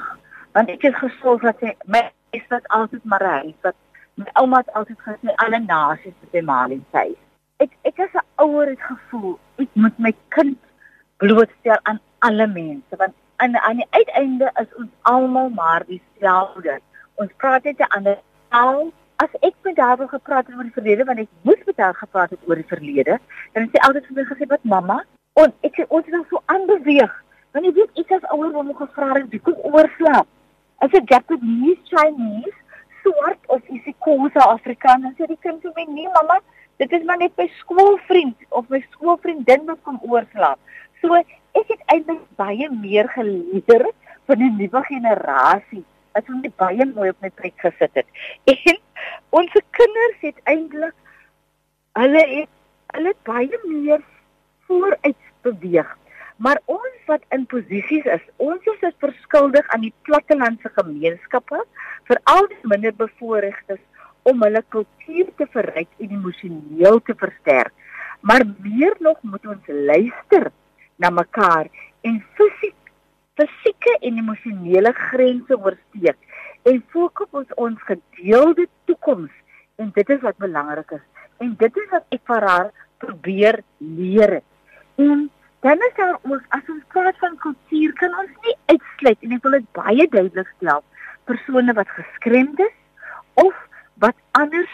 Want 0.53 0.69
ek 0.69 0.81
het 0.81 0.95
gesorg 0.95 1.41
dat 1.41 1.59
hy 1.59 1.75
my 1.85 2.11
is 2.31 2.45
wat 2.49 2.67
altyd 2.67 3.03
maar 3.03 3.25
hy 3.27 3.53
wat 3.61 3.75
my 4.19 4.31
ouma 4.41 4.61
het 4.61 4.73
altyd 4.79 4.99
gesê 5.07 5.35
alle 5.45 5.59
nasies 5.65 6.17
het 6.23 6.41
'n 6.41 6.45
maal 6.45 6.71
in 6.77 6.85
sy. 6.91 7.07
Ek 7.63 7.71
ek 7.89 7.99
as 8.05 8.13
'n 8.13 8.27
ouer 8.45 8.67
het 8.73 8.83
gevoel 8.91 9.39
ek 9.63 9.69
moet 9.73 9.99
my 9.99 10.13
kind 10.35 10.57
blootstel 11.17 11.79
aan 11.83 11.99
alle 12.19 12.47
mense 12.47 12.95
want 13.03 13.13
aan 13.35 13.57
aan 13.57 13.81
die 13.81 13.91
uiteinde 13.99 14.51
is 14.63 14.75
ons 14.77 14.91
almal 15.01 15.49
maar 15.49 15.83
dieselfde. 15.85 16.79
Ons 17.15 17.31
praat 17.37 17.63
net 17.63 17.79
'n 17.79 17.93
ander 17.97 18.17
taal. 18.49 18.91
As 19.15 19.33
ek 19.39 19.55
met 19.63 19.77
haar 19.77 19.97
wil 19.97 20.07
gepraat 20.07 20.49
oor 20.49 20.63
die 20.63 20.77
verlede 20.79 21.03
want 21.05 21.19
ek 21.19 21.29
moes 21.41 21.63
met 21.65 21.77
haar 21.77 21.95
gepraat 21.95 22.29
het 22.29 22.39
oor 22.47 22.55
die 22.55 22.71
verlede, 22.73 23.19
dan 23.53 23.63
het 23.63 23.71
sy 23.71 23.87
altyd 23.87 24.05
vir 24.05 24.15
my 24.15 24.23
gesê 24.23 24.47
wat 24.47 24.63
mamma, 24.63 25.03
en 25.33 25.53
ek 25.61 25.75
het 25.75 25.89
ons 25.89 26.05
dan 26.05 26.25
so 26.29 26.41
aanbeweeg. 26.45 27.13
Want 27.51 27.65
jy 27.65 27.73
weet 27.73 27.99
ek 28.03 28.11
as 28.11 28.29
ouer 28.31 28.51
word 28.51 28.75
gevra 28.77 29.11
om 29.21 29.29
die 29.29 29.39
koek 29.39 29.59
oorslaap 29.73 30.27
as 30.81 30.91
'n 30.93 31.05
Japanese 31.13 31.81
Chinese 31.91 32.57
swart 33.01 33.41
of 33.47 33.61
is 33.69 33.85
ek 33.91 33.97
Khoisa 34.05 34.43
Afrikaans 34.55 35.17
sê 35.17 35.27
die 35.27 35.39
kind 35.45 35.61
vir 35.61 35.73
my 35.77 35.85
nee 35.93 36.09
mamma 36.17 36.37
dit 36.81 36.93
is 36.97 37.03
maar 37.05 37.19
net 37.21 37.37
my 37.37 37.47
skoolvriend 37.59 38.37
of 38.49 38.69
my 38.73 38.81
skoolvriendin 38.93 39.67
wat 39.69 39.81
kom 39.85 39.99
oorslaap. 40.01 40.59
So 41.01 41.13
ek 41.17 41.67
het 41.73 41.81
eintlik 41.93 42.23
baie 42.41 42.69
meer 42.73 43.09
geleer 43.15 43.85
van 44.29 44.41
die 44.41 44.51
nuwe 44.57 44.81
generasie 44.89 45.83
wat 46.15 46.27
hom 46.31 46.41
baie 46.63 46.87
mooi 46.95 47.09
op 47.13 47.21
my 47.21 47.29
plek 47.41 47.53
gesit 47.65 48.01
het. 48.01 48.07
En 48.55 48.81
ons 49.41 49.61
kinders 49.77 50.25
het 50.25 50.41
eintlik 50.53 50.97
hulle 51.99 52.25
het 52.35 52.51
hulle 52.95 53.13
baie 53.29 53.61
meer 53.67 54.01
vooruit 54.67 55.29
beweeg 55.45 55.97
Maar 56.41 56.57
ons 56.65 57.01
wat 57.05 57.25
in 57.35 57.43
posisies 57.45 58.07
is, 58.09 58.23
ons 58.41 58.65
is 58.73 58.79
dit 58.81 58.95
verskuldig 59.03 59.67
aan 59.75 59.83
die 59.85 59.93
plattelandse 60.07 60.71
gemeenskappe, 60.73 61.59
veral 62.09 62.47
die 62.49 62.71
minderbevoorregtes 62.71 63.81
om 64.29 64.41
hulle 64.45 64.63
kultuur 64.73 65.29
te 65.37 65.45
verryk 65.53 65.89
en 66.01 66.15
emosioneel 66.17 66.97
te 67.05 67.13
versterk. 67.17 67.73
Maar 68.25 68.45
meer 68.61 68.97
nog 68.99 69.21
moet 69.21 69.45
ons 69.53 69.69
luister 69.91 70.49
na 71.01 71.09
mekaar 71.13 71.69
en 72.05 72.17
fisiek 72.37 72.77
fisieke 73.39 73.93
en 74.05 74.17
emosionele 74.21 74.91
grense 74.97 75.57
oorsteek 75.57 76.17
en 76.69 76.81
fokus 76.93 77.29
ons, 77.31 77.53
ons 77.57 77.85
gedeelde 77.87 78.67
toekoms 78.89 79.31
en 79.81 79.89
dit 79.95 80.09
is 80.13 80.21
wat 80.25 80.37
belangrik 80.41 80.97
is 80.97 81.05
en 81.41 81.53
dit 81.57 81.79
is 81.83 81.87
wat 81.93 82.17
ek 82.17 82.25
vir 82.29 82.45
haar 82.45 82.67
probeer 83.01 83.61
leer. 83.79 84.41
En 85.01 85.29
dan 85.65 85.81
is 85.87 85.95
daar 85.95 86.17
ook 86.21 86.45
as 86.57 86.69
ons 86.73 86.85
praat 86.93 87.17
van 87.23 87.37
kultuur 87.37 87.93
kan 87.99 88.15
ons 88.23 88.31
nie 88.45 88.55
uitsluit 88.73 89.27
en 89.27 89.35
ek 89.37 89.43
wil 89.47 89.57
dit 89.59 89.67
baie 89.77 90.07
duidelik 90.15 90.53
stel 90.57 90.83
persone 91.29 91.73
wat 91.77 91.97
geskremd 91.97 92.59
is 92.59 92.77
of 93.33 93.53
wat 94.01 94.17
anders 94.31 94.73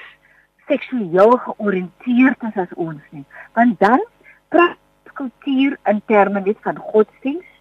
seksueel 0.68 1.38
georiënteerd 1.46 2.44
is 2.50 2.60
as 2.64 2.74
ons 2.76 3.04
nie. 3.16 3.26
Want 3.56 3.80
dan 3.80 4.04
praat 4.54 4.80
kultuur 5.18 5.78
in 5.90 6.02
terme 6.06 6.42
net 6.46 6.60
van 6.66 6.78
godsdienst 6.78 7.54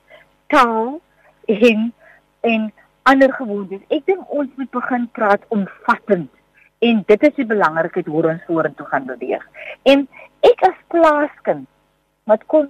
taal 0.52 0.98
en 1.46 1.92
en 2.40 2.72
ander 3.02 3.32
gewoontes. 3.32 3.82
Ek 3.88 4.04
dink 4.06 4.26
ons 4.30 4.50
moet 4.58 4.70
begin 4.70 5.06
praat 5.18 5.42
omvattend 5.54 6.30
en 6.84 7.02
dit 7.08 7.22
is 7.28 7.34
die 7.38 7.48
belangrikheid 7.48 8.10
hoe 8.10 8.26
ons 8.32 8.44
vorentoe 8.46 8.86
gaan 8.90 9.06
beweeg. 9.08 9.42
En 9.88 10.04
ek 10.44 10.66
as 10.68 10.78
plaaskind 10.92 11.66
wat 12.30 12.44
kom 12.52 12.68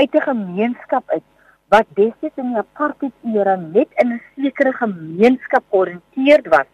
uit 0.00 0.12
'n 0.14 0.28
gemeenskap 0.30 1.04
uit 1.10 1.26
wat 1.68 1.86
destyds 1.98 2.36
in 2.36 2.52
die 2.52 2.62
apartheid 2.62 3.12
era 3.34 3.56
net 3.56 3.88
in 4.02 4.12
'n 4.12 4.22
sekere 4.36 4.72
gemeenskap 4.72 5.64
georiënteerd 5.70 6.46
was, 6.46 6.70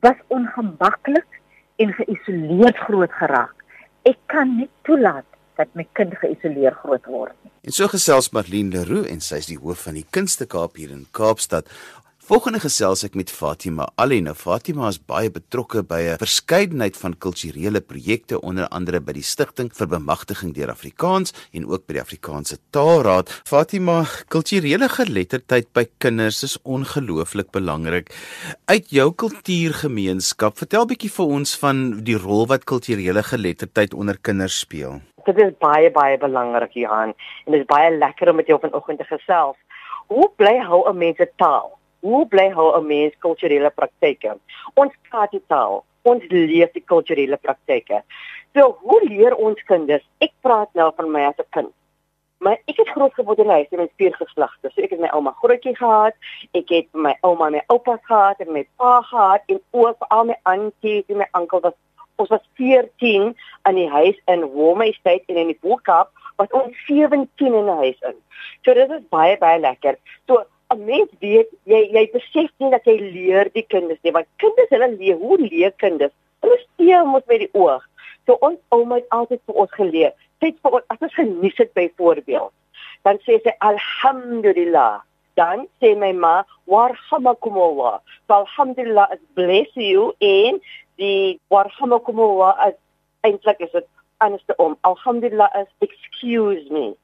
was 0.00 0.18
ongemaklik 0.28 1.40
en 1.76 1.92
geïsoleerd 1.92 2.76
groot 2.76 3.12
geraak. 3.12 3.54
Ek 4.02 4.18
kan 4.26 4.56
nie 4.56 4.70
toelaat 4.82 5.24
dat 5.56 5.68
my 5.74 5.86
kind 5.92 6.14
geïsoleer 6.18 6.74
groot 6.82 7.06
word 7.06 7.34
nie. 7.42 7.52
En 7.64 7.72
so 7.72 7.88
gesels 7.88 8.30
Marlene 8.30 8.70
Leroux 8.70 9.08
en 9.08 9.20
sy 9.20 9.36
is 9.42 9.46
die 9.46 9.58
hoof 9.58 9.86
van 9.86 9.94
die 9.94 10.06
Kunste 10.10 10.46
Kaap 10.46 10.76
hier 10.76 10.90
in 10.90 11.06
Kaapstad 11.10 11.70
Volgende 12.24 12.56
gesels 12.56 13.02
ek 13.04 13.18
met 13.20 13.28
Fatima 13.28 13.84
Ali. 14.00 14.22
Nou 14.24 14.32
Fatima 14.32 14.86
is 14.88 14.96
baie 14.96 15.28
betrokke 15.28 15.82
by 15.84 15.98
'n 16.12 16.22
verskeidenheid 16.22 16.96
van 16.96 17.18
kulturele 17.24 17.82
projekte 17.84 18.40
onder 18.40 18.64
andere 18.68 19.00
by 19.00 19.12
die 19.12 19.22
Stichting 19.32 19.68
vir 19.68 19.86
Bemagtiging 19.86 20.54
deur 20.54 20.70
Afrikaans 20.70 21.34
en 21.52 21.66
ook 21.68 21.84
by 21.86 21.92
die 21.92 22.00
Afrikaanse 22.00 22.56
Taalraad. 22.70 23.28
Fatima, 23.44 24.06
kulturele 24.28 24.88
geletterdheid 24.88 25.68
by 25.74 25.84
kinders 25.98 26.42
is 26.42 26.56
ongelooflik 26.62 27.50
belangrik. 27.50 28.08
Uit 28.64 28.88
jou 28.88 29.12
kultuurgemeenskap, 29.12 30.56
vertel 30.56 30.86
bietjie 30.86 31.12
vir 31.12 31.26
ons 31.26 31.58
van 31.58 32.04
die 32.04 32.16
rol 32.16 32.46
wat 32.46 32.64
kulturele 32.64 33.22
geletterdheid 33.22 33.92
onder 33.92 34.16
kinders 34.16 34.58
speel. 34.58 35.02
Dit 35.26 35.36
is 35.36 35.52
baie 35.60 35.90
baie 35.90 36.16
belangrik 36.16 36.72
Johan 36.72 37.12
en 37.44 37.52
dit 37.52 37.60
is 37.60 37.66
baie 37.66 37.92
lekker 37.98 38.30
om 38.30 38.36
met 38.36 38.46
jou 38.46 38.58
vanoggend 38.60 38.98
te 38.98 39.04
gesels. 39.04 39.56
Hoe 40.08 40.32
bly 40.36 40.58
hou 40.64 40.88
'n 40.88 40.96
mens 40.96 41.16
se 41.16 41.28
taal? 41.36 41.83
Hoe 42.04 42.26
bly 42.28 42.48
hou 42.52 42.68
'n 42.76 42.86
mens 42.86 43.14
kulturele 43.24 43.70
praktyke? 43.70 44.36
Ons 44.74 44.92
praat 45.08 45.30
die 45.30 45.42
taal, 45.48 45.84
ons 46.02 46.22
leef 46.28 46.72
die 46.72 46.84
kulturele 46.92 47.36
praktyke. 47.36 48.02
So 48.54 48.76
hoe 48.80 49.00
leer 49.08 49.34
ons 49.34 49.62
kinders? 49.70 50.04
Ek 50.20 50.32
praat 50.40 50.68
nou 50.74 50.92
van 50.96 51.10
my 51.10 51.24
as 51.30 51.38
'n 51.38 51.50
kind. 51.50 51.72
Maar 52.38 52.58
ek 52.68 52.76
het 52.76 52.88
groot 52.88 53.14
geword 53.14 53.38
in 53.38 53.46
'n 53.46 53.56
huis 53.58 53.70
met 53.70 53.90
vier 53.96 54.14
geslagte. 54.14 54.70
So 54.70 54.82
ek 54.82 54.90
het 54.90 55.00
my 55.00 55.08
ouma 55.08 55.32
grootjie 55.42 55.76
gehad, 55.76 56.14
ek 56.52 56.68
het 56.68 56.88
my 56.92 57.14
ouma 57.20 57.46
en 57.46 57.52
my 57.52 57.62
oupa 57.66 57.96
gehad 58.02 58.40
en 58.40 58.52
my 58.52 58.66
pa 58.76 59.00
gehad 59.00 59.42
en 59.46 59.60
ook 59.70 59.96
al 60.08 60.24
my 60.24 60.36
aunties 60.42 61.04
en 61.08 61.16
my 61.16 61.28
oom 61.32 61.46
was 61.50 61.72
ons 62.16 62.28
was 62.28 62.48
14 62.54 63.36
in 63.68 63.74
die 63.74 63.88
huis 63.88 64.18
in 64.26 64.44
Womerstead 64.44 65.22
en 65.26 65.36
in 65.36 65.46
die 65.46 65.58
Boekap 65.60 66.10
was 66.36 66.50
ons 66.50 66.76
17 66.86 67.54
in 67.54 67.64
'n 67.64 67.76
huis 67.76 68.00
in. 68.00 68.14
So 68.62 68.74
dit 68.74 68.90
is 68.90 69.08
baie 69.08 69.38
baie 69.38 69.58
lekker. 69.58 69.96
So 70.26 70.44
'n 70.72 70.84
mens 70.90 71.10
weet 71.20 71.50
jy 71.72 71.80
jy 71.96 72.04
besef 72.12 72.50
nie 72.58 72.70
dat 72.74 72.84
jy 72.88 72.96
leer 72.98 73.50
die 73.54 73.66
kinders 73.74 74.00
nie 74.02 74.14
want 74.16 74.28
kinders 74.42 74.70
hulle 74.74 74.90
leer 74.96 75.16
hoe 75.24 75.38
leer 75.38 75.72
kinders 75.84 76.14
speel 76.62 77.06
mos 77.06 77.26
met 77.32 77.44
die 77.44 77.52
oog 77.52 77.82
so 78.26 78.36
ons 78.48 78.60
ouma 78.76 79.00
het 79.00 79.08
altyd 79.18 79.40
vir 79.46 79.60
ons 79.64 79.74
geleer 79.80 80.12
sê 80.40 80.52
vir 80.52 80.78
ons 80.78 80.86
as 80.94 81.02
ons 81.08 81.18
geniet 81.20 81.58
het 81.62 81.74
byvoorbeeld 81.80 82.52
dan 83.08 83.20
sê 83.26 83.40
sy 83.44 83.52
alhamdulillah 83.70 85.02
dan 85.40 85.66
sê 85.80 85.94
my 85.98 86.12
ma 86.12 86.36
warhamakumullah 86.76 87.98
so 88.26 88.40
alhamdulillah 88.40 89.08
is 89.16 89.22
bless 89.40 89.76
you 89.88 90.12
en 90.20 90.60
die 91.02 91.40
warhamakumullah 91.50 92.54
as 92.68 92.76
eintlik 93.24 93.60
is 93.60 93.72
dit 93.72 93.88
anderste 94.24 94.54
om. 94.56 94.76
Alhamdulillah 94.82 95.50
is 95.60 95.68
excuse 95.80 96.70
me. 96.70 96.96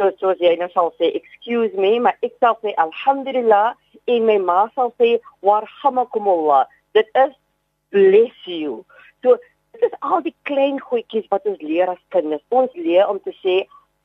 As 0.00 0.14
so 0.18 0.32
so 0.32 0.32
jy 0.40 0.54
nou 0.56 0.68
sal 0.72 0.86
sê 0.96 1.10
excuse 1.16 1.74
me, 1.76 1.98
maar 2.00 2.16
ek 2.24 2.32
sal 2.40 2.54
sê 2.64 2.72
alhamdulillah 2.84 3.74
en 4.08 4.28
my 4.28 4.38
ma 4.40 4.60
sal 4.74 4.94
sê 4.96 5.18
warhamakumullah. 5.44 6.64
Dit 6.96 7.10
is 7.22 7.34
bless 7.92 8.46
you. 8.46 8.78
So 9.22 9.36
dit 9.74 9.84
is 9.84 9.96
al 10.00 10.24
die 10.24 10.34
klein 10.48 10.80
goedjies 10.80 11.28
wat 11.34 11.44
ons 11.50 11.60
leer 11.60 11.92
as 11.92 12.00
kinders. 12.16 12.40
Ons 12.48 12.72
leer 12.78 13.04
om 13.12 13.20
te 13.20 13.34
sê 13.42 13.58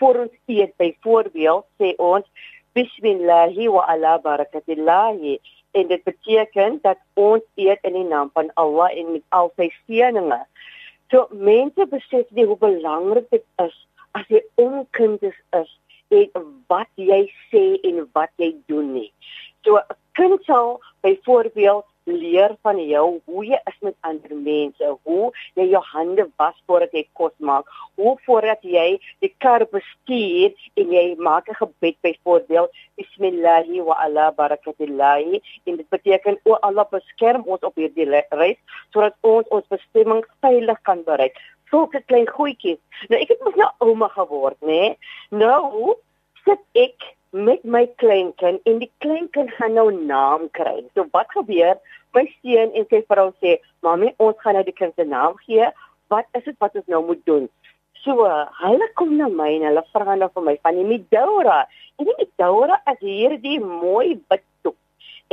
voor 0.04 0.20
ons 0.26 0.36
eet 0.52 0.76
byvoorbeeld 0.84 1.64
sê 1.80 1.94
ons 2.10 2.52
bismillahi 2.76 3.70
wa 3.72 3.86
ala 3.96 4.18
barakatillahi 4.28 5.38
en 5.80 5.88
dit 5.94 6.04
beteken 6.04 6.80
dat 6.84 7.00
ons 7.14 7.44
eet 7.56 7.88
in 7.88 7.96
die 8.02 8.08
naam 8.12 8.34
van 8.36 8.52
Allah 8.60 8.92
en 8.92 9.16
met 9.16 9.24
al 9.40 9.54
sy 9.56 9.72
seëninge. 9.86 10.44
So 11.08 11.30
mense 11.32 11.88
besef 11.88 12.28
nie 12.36 12.48
hoe 12.52 12.60
belangrik 12.60 13.32
dit 13.32 13.48
is 13.64 13.76
as 14.20 14.28
jy 14.32 14.44
onkundig 14.60 15.36
is 15.56 15.72
en 16.10 16.46
wat 16.68 16.90
jy 16.96 17.22
sê 17.52 17.66
en 17.84 18.08
wat 18.14 18.32
jy 18.38 18.56
doen 18.68 18.94
nie. 18.94 19.12
So 19.66 19.78
'n 19.78 19.96
kind 20.14 20.44
sal 20.46 20.80
byvoorbeeld 21.02 21.86
leer 22.06 22.56
van 22.62 22.80
jou 22.88 23.22
hoe 23.26 23.44
jy 23.46 23.58
is 23.70 23.78
met 23.82 23.96
ander 24.06 24.36
mense, 24.38 24.90
hoe 25.04 25.32
jy 25.58 25.66
jou 25.72 25.82
hande 25.90 26.28
was 26.38 26.56
voordat 26.68 26.94
jy 26.94 27.04
kos 27.18 27.34
maak, 27.40 27.66
hoe 27.98 28.14
voordat 28.26 28.62
jy 28.62 29.00
die 29.26 29.32
kar 29.42 29.66
bestuur 29.72 30.54
en 30.78 30.94
jy 30.94 31.06
maak 31.18 31.50
'n 31.50 31.58
gebed 31.62 31.98
byvoorbeeld, 32.02 32.70
bismillahi 32.98 33.82
wa 33.82 33.96
ala 34.06 34.32
barakatillahi, 34.32 35.42
en 35.66 35.78
dit 35.78 35.90
beteken 35.90 36.38
o 36.46 36.54
Allah 36.62 36.86
beskerm 36.92 37.44
ons 37.48 37.62
op 37.62 37.76
hierdie 37.76 38.10
reis 38.30 38.58
sodat 38.94 39.16
ons 39.22 39.48
ons 39.50 39.68
bestemming 39.68 40.24
veilig 40.42 40.82
kan 40.84 41.04
bereik. 41.04 41.38
Sulke 41.72 42.02
klein 42.10 42.28
goedjies. 42.30 42.80
Nou 43.10 43.20
ek 43.22 43.34
het 43.34 43.44
mos 43.46 43.58
nou 43.60 43.70
ouma 43.86 44.10
geword, 44.14 44.58
né? 44.62 44.68
Nee? 44.72 44.98
Nou 45.44 45.96
sit 46.46 46.62
ek 46.78 47.12
met 47.36 47.66
my 47.68 47.84
kleinkind 48.00 48.64
en 48.70 48.80
die 48.80 48.92
kleinkind 49.04 49.52
gaan 49.58 49.76
nou 49.76 49.90
naam 49.92 50.48
kry. 50.56 50.86
So 50.96 51.08
wat 51.12 51.34
gebeur? 51.36 51.76
My 52.16 52.24
seun 52.40 52.72
en 52.72 52.88
sy 52.90 53.02
vrou 53.10 53.32
sê, 53.44 53.60
"Mamy, 53.84 54.14
ons 54.18 54.40
gaan 54.40 54.54
nou 54.54 54.64
die 54.64 54.78
kind 54.80 54.94
se 54.96 55.04
naam 55.04 55.36
gee. 55.46 55.68
Wat 56.08 56.26
is 56.34 56.44
dit 56.44 56.56
wat 56.60 56.76
ons 56.76 56.88
nou 56.88 57.06
moet 57.06 57.26
doen?" 57.26 57.50
So, 58.06 58.16
hulle 58.62 58.88
kom 58.94 59.18
na 59.18 59.28
my 59.28 59.50
en 59.56 59.64
hulle 59.66 59.84
vra 59.92 60.16
nou 60.16 60.30
vir 60.34 60.44
my 60.44 60.58
van 60.62 60.76
die 60.76 60.84
Midora. 60.86 61.66
En 61.98 62.06
die 62.06 62.14
Midora 62.20 62.82
is 62.92 63.00
hierdie 63.00 63.60
mooi 63.60 64.22
biddoek. 64.30 64.44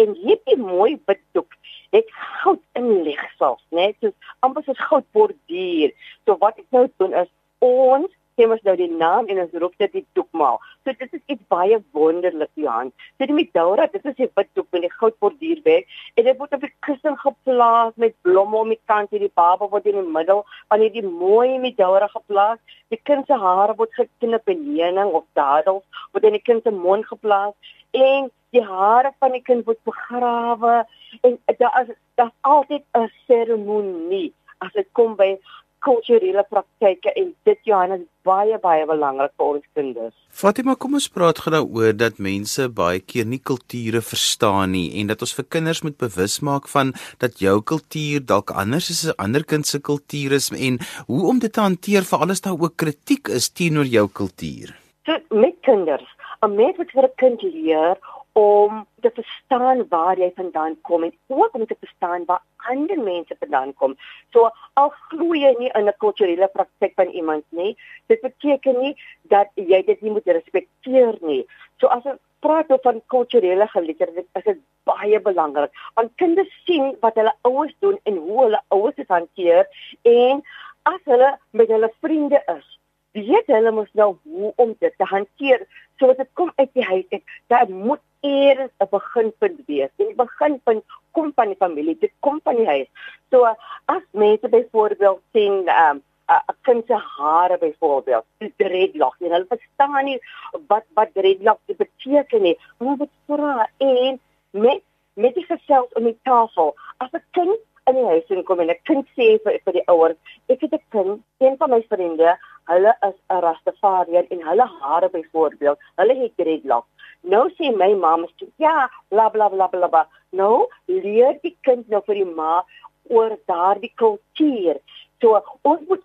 En 0.00 0.14
hierdie 0.22 0.56
mooi 0.56 0.96
biddoek 1.06 1.58
het 1.92 2.08
goud 2.42 2.62
inlegsels, 2.78 3.60
né? 3.76 3.92
So 4.00 4.12
amper 4.40 4.64
soos 4.64 4.80
goud 4.88 5.04
borduur. 5.12 5.92
So 6.24 6.38
wat 6.40 6.58
ek 6.62 6.68
nou 6.72 6.86
doen 6.98 7.16
is 7.20 7.30
ons 7.62 8.10
sê 8.32 8.46
mos 8.48 8.62
nou 8.66 8.74
die 8.80 8.88
naam 8.90 9.28
en 9.30 9.42
ons 9.42 9.56
roep 9.60 9.74
dit 9.82 9.92
die 9.98 10.04
doekmaal. 10.16 10.58
So 10.82 10.94
dit 10.96 11.16
is 11.18 11.20
iets 11.34 11.44
baie 11.52 11.78
wonderlik, 11.96 12.50
Johan. 12.56 12.92
Dit 13.20 13.28
is 13.28 13.36
met 13.36 13.52
Daura, 13.56 13.86
dit 13.92 14.04
is 14.08 14.18
'n 14.18 14.30
wit 14.36 14.48
doek 14.56 14.68
met 14.72 14.82
die 14.86 14.92
goudborduurwerk 14.98 15.86
en 16.16 16.24
dit 16.24 16.38
word 16.38 16.54
op 16.54 16.60
die 16.60 16.74
kussing 16.86 17.18
geplaas 17.20 17.92
met 17.96 18.14
blomme 18.22 18.56
om 18.56 18.68
die 18.68 18.80
kant 18.86 19.12
en 19.12 19.24
die 19.26 19.32
baba 19.34 19.68
word 19.68 19.86
in 19.86 20.00
die 20.00 20.12
middel 20.18 20.44
van 20.68 20.80
hierdie 20.80 21.06
mooi 21.06 21.58
met 21.58 21.76
Daura 21.76 22.08
geplaas. 22.08 22.58
Die 22.88 23.00
kind 23.04 23.26
se 23.26 23.34
hare 23.34 23.74
word 23.76 23.92
geknip 23.94 24.48
en 24.48 24.64
heuning 24.76 25.12
of 25.12 25.24
dadels 25.34 25.84
word 26.12 26.24
in 26.24 26.32
die 26.32 26.46
kind 26.48 26.62
se 26.62 26.70
mond 26.70 27.06
geplaas 27.06 27.54
en 27.92 28.30
die 28.52 28.64
hare 28.64 29.12
van 29.18 29.32
die 29.36 29.42
kind 29.42 29.66
word 29.66 29.80
begrawe 29.88 30.84
en 31.22 31.38
daar 31.58 31.82
is 31.82 31.96
daar's 32.20 32.36
altyd 32.40 32.84
'n 32.94 33.10
seremonie 33.26 34.32
as 34.58 34.72
dit 34.72 34.88
kom 34.92 35.16
by 35.16 35.38
kulturele 35.82 36.44
praktyke 36.50 37.12
en 37.18 37.32
dit 37.48 37.58
Johannes 37.66 38.04
baie 38.26 38.58
baie 38.62 38.86
belangrik 38.86 39.32
vir 39.36 39.46
ons 39.46 39.64
kinders. 39.74 40.14
Fatima, 40.42 40.74
kom 40.78 40.94
ons 40.98 41.08
praat 41.08 41.40
gou 41.42 41.52
daaroor 41.54 41.96
dat 41.96 42.20
mense 42.22 42.68
baie 42.68 43.00
keer 43.00 43.26
nie 43.26 43.40
kulture 43.50 44.02
verstaan 44.12 44.72
nie 44.76 45.00
en 45.00 45.10
dat 45.10 45.24
ons 45.26 45.34
vir 45.38 45.48
kinders 45.56 45.82
moet 45.82 45.98
bewus 45.98 46.38
maak 46.40 46.70
van 46.74 46.94
dat 47.24 47.42
jou 47.42 47.56
kultuur 47.72 48.22
dalk 48.32 48.54
anders 48.64 48.90
is 48.94 49.04
as 49.04 49.14
'n 49.14 49.22
ander 49.24 49.44
kind 49.44 49.66
se 49.66 49.80
kultuur 49.90 50.32
is 50.38 50.50
en 50.50 50.78
hoe 51.06 51.28
om 51.28 51.38
dit 51.38 51.52
te 51.52 51.60
hanteer 51.60 52.02
vir 52.10 52.18
alles 52.18 52.40
daar 52.40 52.58
ook 52.60 52.76
kritiek 52.76 53.28
is 53.28 53.50
teenoor 53.50 53.86
jou 53.86 54.06
kultuur. 54.08 54.78
So 55.06 55.18
met 55.34 55.56
kinders, 55.62 56.06
'n 56.42 56.54
mens 56.54 56.76
moet 56.76 56.90
vir 56.90 57.04
'n 57.04 57.16
kind 57.16 57.42
leer 57.42 57.98
om 58.32 58.86
te 59.00 59.10
verstaan 59.14 59.84
waar 59.88 60.18
jy 60.18 60.30
vandaan 60.34 60.76
kom 60.80 61.02
en 61.04 61.12
ook 61.26 61.54
om 61.54 61.66
te 61.66 61.76
verstaan 61.78 62.24
waar 62.24 62.42
ander 62.56 63.00
mense 63.02 63.36
vandaan 63.38 63.74
kom. 63.74 63.96
So 64.32 64.50
al 64.74 64.92
glo 65.08 65.34
jy 65.34 65.54
nie 65.58 65.70
in 65.74 65.88
'n 65.88 65.98
kulturele 65.98 66.48
praktyk 66.48 66.92
van 66.94 67.08
iemand 67.08 67.44
nie, 67.48 67.76
dit 68.06 68.20
beteken 68.20 68.78
nie 68.80 68.96
dat 69.22 69.48
jy 69.54 69.82
dit 69.84 70.00
nie 70.00 70.10
moet 70.10 70.26
respekteer 70.26 71.18
nie. 71.20 71.46
So 71.78 71.86
as 71.86 72.04
ons 72.04 72.20
praat 72.40 72.70
oor 72.70 72.80
van 72.82 73.02
kulturele 73.06 73.66
geletterdheid, 73.66 74.26
is 74.34 74.44
dit 74.44 74.60
baie 74.84 75.20
belangrik. 75.20 75.70
Want 75.94 76.14
kinders 76.16 76.62
sien 76.64 76.96
wat 77.00 77.14
hulle 77.14 77.34
ouers 77.42 77.74
doen 77.78 77.98
en 78.02 78.16
hoe 78.16 78.42
hulle 78.42 78.62
ouers 78.68 78.94
dit 78.94 79.08
hanteer 79.08 79.66
en 80.02 80.42
as 80.82 81.00
hulle 81.04 81.38
met 81.50 81.68
hulle 81.68 81.92
vriende 82.00 82.42
is, 82.56 82.78
weet 83.12 83.46
hulle 83.46 83.70
mos 83.70 83.90
nou 83.98 84.16
hoe 84.22 84.52
om 84.56 84.74
dit 84.78 84.94
te 84.96 85.04
hanteer. 85.04 85.66
So 85.98 86.10
as 86.10 86.16
dit 86.16 86.30
kom 86.38 86.52
uit 86.56 86.72
die 86.72 86.84
huis 86.84 87.06
uit, 87.10 87.22
dat 87.52 87.68
moet 87.68 88.00
eers 88.22 88.70
'n 88.78 88.88
beginpunt 88.90 89.60
wees. 89.66 89.90
Die 89.96 90.14
beginpunt 90.14 90.84
kom 91.10 91.32
van 91.34 91.46
die 91.52 91.56
familie, 91.56 91.96
dit 91.98 92.12
kom 92.20 92.40
van 92.44 92.56
die 92.56 92.66
huis. 92.66 92.88
So 93.30 93.44
as 93.84 94.02
mense 94.10 94.48
byvoorbeeld 94.48 95.20
sien 95.32 95.66
ehm 95.66 95.90
um, 95.96 96.02
'n 96.32 96.56
kind 96.62 96.86
se 96.86 96.94
hare 96.94 97.58
byvoorbeeld, 97.58 98.24
die 98.38 98.54
dreadlock, 98.56 99.16
en 99.18 99.30
hulle 99.30 99.46
verstaan 99.48 100.04
nie 100.04 100.20
wat 100.66 100.84
wat 100.94 101.14
dreadlock 101.14 101.60
beteken 101.66 102.42
nie. 102.42 102.56
Hulle 102.78 102.96
moet 102.96 103.14
vra 103.26 103.68
en 103.78 104.20
met 104.50 104.82
met 105.14 105.34
die 105.34 105.44
gesels 105.44 105.92
om 105.92 106.04
die 106.04 106.18
tafel. 106.22 106.74
As 106.96 107.12
'n 107.12 107.24
kind 107.30 107.58
in 107.90 107.94
die 107.94 108.06
huis 108.06 108.28
inkom 108.28 108.60
en 108.60 108.70
'n 108.70 108.82
kind 108.82 109.06
sê 109.16 109.26
vir 109.44 109.58
vir 109.64 109.72
die 109.72 109.88
ouers, 109.88 110.18
ek 110.48 110.60
het 110.60 110.72
'n 110.72 110.84
kind, 110.90 111.22
een 111.38 111.56
van 111.56 111.70
my 111.70 111.82
vriende, 111.88 112.38
hulle 112.64 112.92
is 113.08 113.18
'n 113.30 113.40
Rastafarian 113.40 114.26
en 114.30 114.46
hulle 114.48 114.66
hare 114.80 115.08
byvoorbeeld, 115.08 115.78
hulle 115.96 116.14
het 116.14 116.36
dreadlock. 116.36 116.86
Nou 117.22 117.48
sê 117.56 117.70
my 117.70 117.92
ma 117.94 118.16
mos 118.18 118.32
ja, 118.58 118.88
bla 119.10 119.28
bla 119.30 119.48
bla 119.48 119.68
bla 119.68 119.88
bla. 119.88 120.06
Nou 120.32 120.66
leer 120.86 121.38
die 121.42 121.56
kind 121.62 121.88
nou 121.88 122.02
vir 122.06 122.22
die 122.22 122.28
ma 122.28 122.62
oor 123.10 123.36
daardie 123.46 123.92
kultuur. 123.96 124.80
So 125.22 125.38
ons 125.62 125.84
moet 125.88 126.02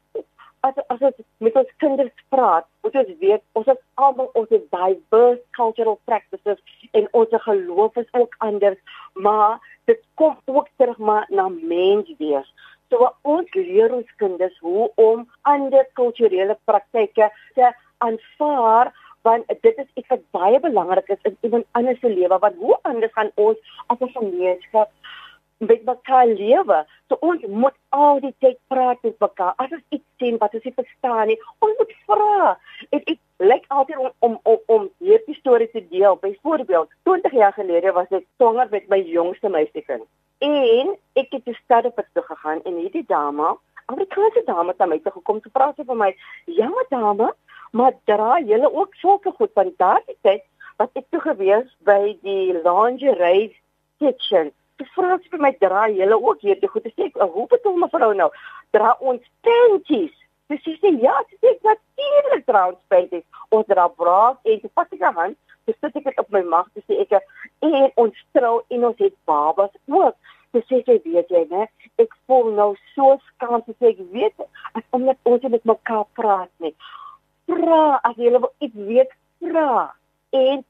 as 0.67 0.77
as 0.93 1.01
ons 1.01 1.25
met 1.39 1.55
ons 1.55 1.73
kinders 1.81 2.13
praat, 2.33 2.67
moet 2.83 2.95
ons 3.01 3.11
weet 3.21 3.43
ons 3.59 3.71
is 3.73 3.81
almal 3.95 4.29
ons 4.39 4.49
het 4.53 4.69
diverse 4.73 5.43
cultural 5.57 5.99
practices 6.09 6.61
en 6.97 7.09
ons 7.21 7.35
geloof 7.47 7.97
is 8.03 8.09
ook 8.13 8.37
anders, 8.45 8.79
maar 9.13 9.57
dit 9.89 10.01
kom 10.21 10.37
ook 10.45 10.69
terug 10.77 10.97
maar 10.97 11.25
na 11.29 11.47
mens 11.49 12.09
wees. 12.21 12.49
So 12.91 13.09
ons 13.27 13.53
leer 13.57 13.93
ons 13.93 14.15
kinders 14.21 14.55
hoe 14.63 14.87
om 14.95 15.25
ander 15.49 15.87
kulturele 15.99 16.57
praktyke 16.69 17.31
te 17.55 17.73
aanvaar 18.05 18.93
want 19.27 19.47
dit 19.61 19.77
is 19.83 19.89
iets 19.93 20.11
wat 20.13 20.25
baie 20.35 20.59
belangrik 20.63 21.09
is 21.15 21.23
in 21.29 21.37
iemand 21.47 21.65
anders 21.79 21.99
se 21.99 22.09
lewe 22.09 22.39
want 22.45 22.55
hoe 22.63 22.79
anders 22.81 23.13
gaan 23.13 23.31
ons 23.35 23.57
as 23.87 23.99
'n 23.99 24.17
gemeenskap 24.19 24.89
met 25.57 25.85
mekaar 25.85 26.27
lewe? 26.27 26.85
So 27.07 27.17
ons 27.19 27.41
moet 27.61 27.77
al 27.89 28.19
die 28.19 28.35
tyd 28.39 28.57
praat 28.67 29.01
met 29.01 29.19
mekaar. 29.19 29.53
As 29.57 29.71
ons 29.71 29.85
iets 29.89 30.09
sien 30.17 30.37
wat 30.37 30.53
ons 30.53 30.63
nie 30.63 30.73
verstaan 30.81 31.27
nie 31.27 31.39
ons 31.59 31.77
moet 31.77 31.93
vra. 32.07 32.57
Dit 32.89 33.09
ek 33.13 33.19
lyk 33.37 33.65
altyd 33.67 33.97
om 33.97 34.11
om 34.19 34.39
om, 34.43 34.59
om 34.65 34.89
hierdie 34.99 35.39
storie 35.39 35.71
te 35.71 35.83
deel. 35.89 36.15
Byvoorbeeld 36.15 36.89
20 37.03 37.31
jaar 37.31 37.53
gelede 37.53 37.91
was 37.91 38.11
ek 38.11 38.25
swanger 38.35 38.67
met 38.71 38.89
my 38.89 39.01
jongste 39.01 39.49
meisiekind. 39.49 40.05
En 40.39 40.95
ek 41.13 41.31
het 41.31 41.45
die 41.45 41.59
stad 41.63 41.85
op 41.85 42.05
toe 42.13 42.23
gegaan 42.23 42.61
en 42.63 42.75
hierdie 42.83 43.05
dame 43.07 43.57
Amerikaanse 43.87 44.43
dame 44.45 44.73
het 44.75 44.89
my 44.89 44.99
toe 44.99 45.11
gekom. 45.11 45.39
Te 45.41 45.49
praat 45.49 45.77
vir 45.79 45.95
my 45.95 46.09
ja 46.59 46.71
dame 46.89 47.31
maar 47.71 47.93
dra 48.05 48.39
julle 48.39 48.73
ook 48.73 48.95
sulke 48.95 49.31
goed 49.31 49.51
van 49.53 49.73
daardie 49.77 50.17
tyd 50.21 50.43
wat 50.77 50.93
ek 50.99 51.07
toe 51.09 51.21
gewees 51.21 51.69
by 51.89 52.17
die 52.25 52.53
lingerie 52.53 53.55
kitchen. 54.01 54.51
Dis 54.77 54.91
vra 54.93 55.17
sy 55.17 55.31
vir 55.33 55.41
my 55.41 55.51
dra 55.57 55.87
julle 55.89 56.19
ook 56.21 56.45
hierdie 56.45 56.69
goed. 56.69 56.85
Ek 56.85 56.93
sê 56.93 57.09
hoe 57.17 57.47
bedoel 57.49 57.79
mevrou 57.81 58.11
nou? 58.17 58.29
Dra 58.75 58.93
ons 58.99 59.23
panties. 59.45 60.13
Dis 60.51 60.61
sy 60.63 60.77
sê 60.77 60.93
ja, 61.01 61.15
sy 61.27 61.39
sê 61.41 61.55
natuurlik 61.65 62.45
dra 62.47 62.67
ons 62.71 62.81
panties. 62.93 63.25
Ons 63.49 63.67
dra 63.71 63.87
bras 63.89 64.37
en 64.45 64.61
sy 64.61 64.71
pas 64.77 64.93
ek 64.93 65.05
aan. 65.09 65.35
Dis 65.67 65.75
sit 65.81 65.97
ek 65.99 66.21
op 66.21 66.29
my 66.31 66.43
mag 66.47 66.69
te 66.77 66.85
sê 66.85 67.01
ek 67.03 67.17
en 67.65 67.89
ons 68.05 68.23
trou 68.37 68.61
en 68.69 68.89
ons 68.91 69.01
het 69.01 69.15
babas 69.27 69.73
ook. 69.89 70.15
Dis 70.55 70.69
sê 70.69 70.83
jy 70.85 71.01
weet 71.03 71.33
jy 71.33 71.43
né? 71.49 71.65
Ek 71.99 72.13
voel 72.29 72.53
nou 72.55 72.69
so 72.93 73.17
skaam 73.31 73.65
sê 73.65 73.91
ek 73.95 74.05
weet 74.13 74.45
as 74.77 74.85
omdat 74.95 75.17
ons 75.25 75.49
met 75.49 75.65
mekaar 75.73 76.05
praat 76.15 76.53
nie 76.63 76.75
vra 77.51 77.99
as 78.09 78.15
jy 78.17 78.31
wil 78.37 78.51
iets 78.59 78.75
weet 78.91 79.11
vra 79.43 79.93
en 80.29 80.65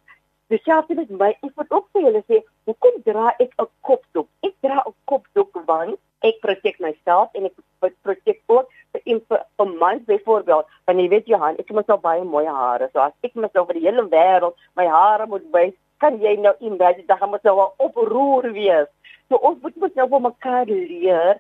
dieselfde 0.54 0.96
met 0.96 1.10
my 1.22 1.32
ek 1.36 1.54
moet 1.54 1.72
ook 1.80 1.88
vir 1.94 2.08
julle 2.08 2.24
sê 2.28 2.42
hoekom 2.70 3.02
dra 3.10 3.34
ek 3.40 3.54
'n 3.62 3.72
kopdoek 3.82 4.30
ek 4.50 4.56
dra 4.62 4.84
'n 4.86 4.94
kopdoek 5.06 5.64
want 5.66 6.00
Ek 6.26 6.40
protek 6.42 6.80
myself 6.82 7.36
en 7.38 7.46
ek 7.46 7.58
protek 8.02 8.40
ook 8.50 8.70
vir 8.94 9.42
vir 9.60 9.74
mans 9.82 10.06
byvoorbeeld. 10.10 10.70
Want 10.90 11.00
jy 11.00 11.10
weet 11.12 11.28
Johan, 11.30 11.60
ek 11.62 11.70
het 11.70 11.76
mos 11.78 11.92
al 11.94 12.02
baie 12.02 12.24
mooi 12.26 12.46
hare. 12.50 12.90
So 12.94 13.04
as 13.04 13.14
ek 13.22 13.36
mos 13.38 13.54
oor 13.54 13.74
die 13.74 13.86
hele 13.86 14.08
wêreld 14.10 14.58
my 14.80 14.88
hare 14.90 15.28
moet 15.30 15.46
wys, 15.54 15.76
kan 16.02 16.18
jy 16.22 16.34
nou 16.42 16.56
imagine 16.60 17.06
dat 17.10 17.22
hom 17.22 17.38
sou 17.44 17.68
oproer 17.86 18.50
wees. 18.56 18.90
So 19.30 19.38
ons 19.38 19.62
moet 19.62 19.78
mos 19.78 19.94
nou 19.94 20.08
vir 20.16 20.26
mekaar 20.26 20.66
leer 20.72 21.38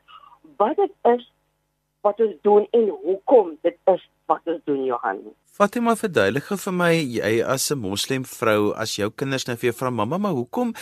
wat 0.61 0.77
dit 0.77 0.93
is 1.15 1.25
wat 2.05 2.21
ons 2.21 2.37
doen 2.45 2.69
en 2.77 2.87
hoekom 3.01 3.55
dit 3.65 3.77
is 3.93 4.05
wat 4.27 4.41
ons 4.45 4.63
doen 4.65 4.83
Johan. 4.85 5.21
Fatima 5.57 5.95
verduidelik 5.97 6.51
vir 6.61 6.73
my 6.79 6.91
jy 6.93 7.29
as 7.41 7.71
'n 7.71 7.79
moslem 7.81 8.23
vrou 8.23 8.73
as 8.77 8.91
jou 8.97 9.09
kinders 9.09 9.47
nou 9.47 9.55
vir 9.57 9.71
jou 9.71 9.77
vra 9.79 9.89
mamma 9.89 10.17
maar 10.17 10.35
hoekom 10.37 10.73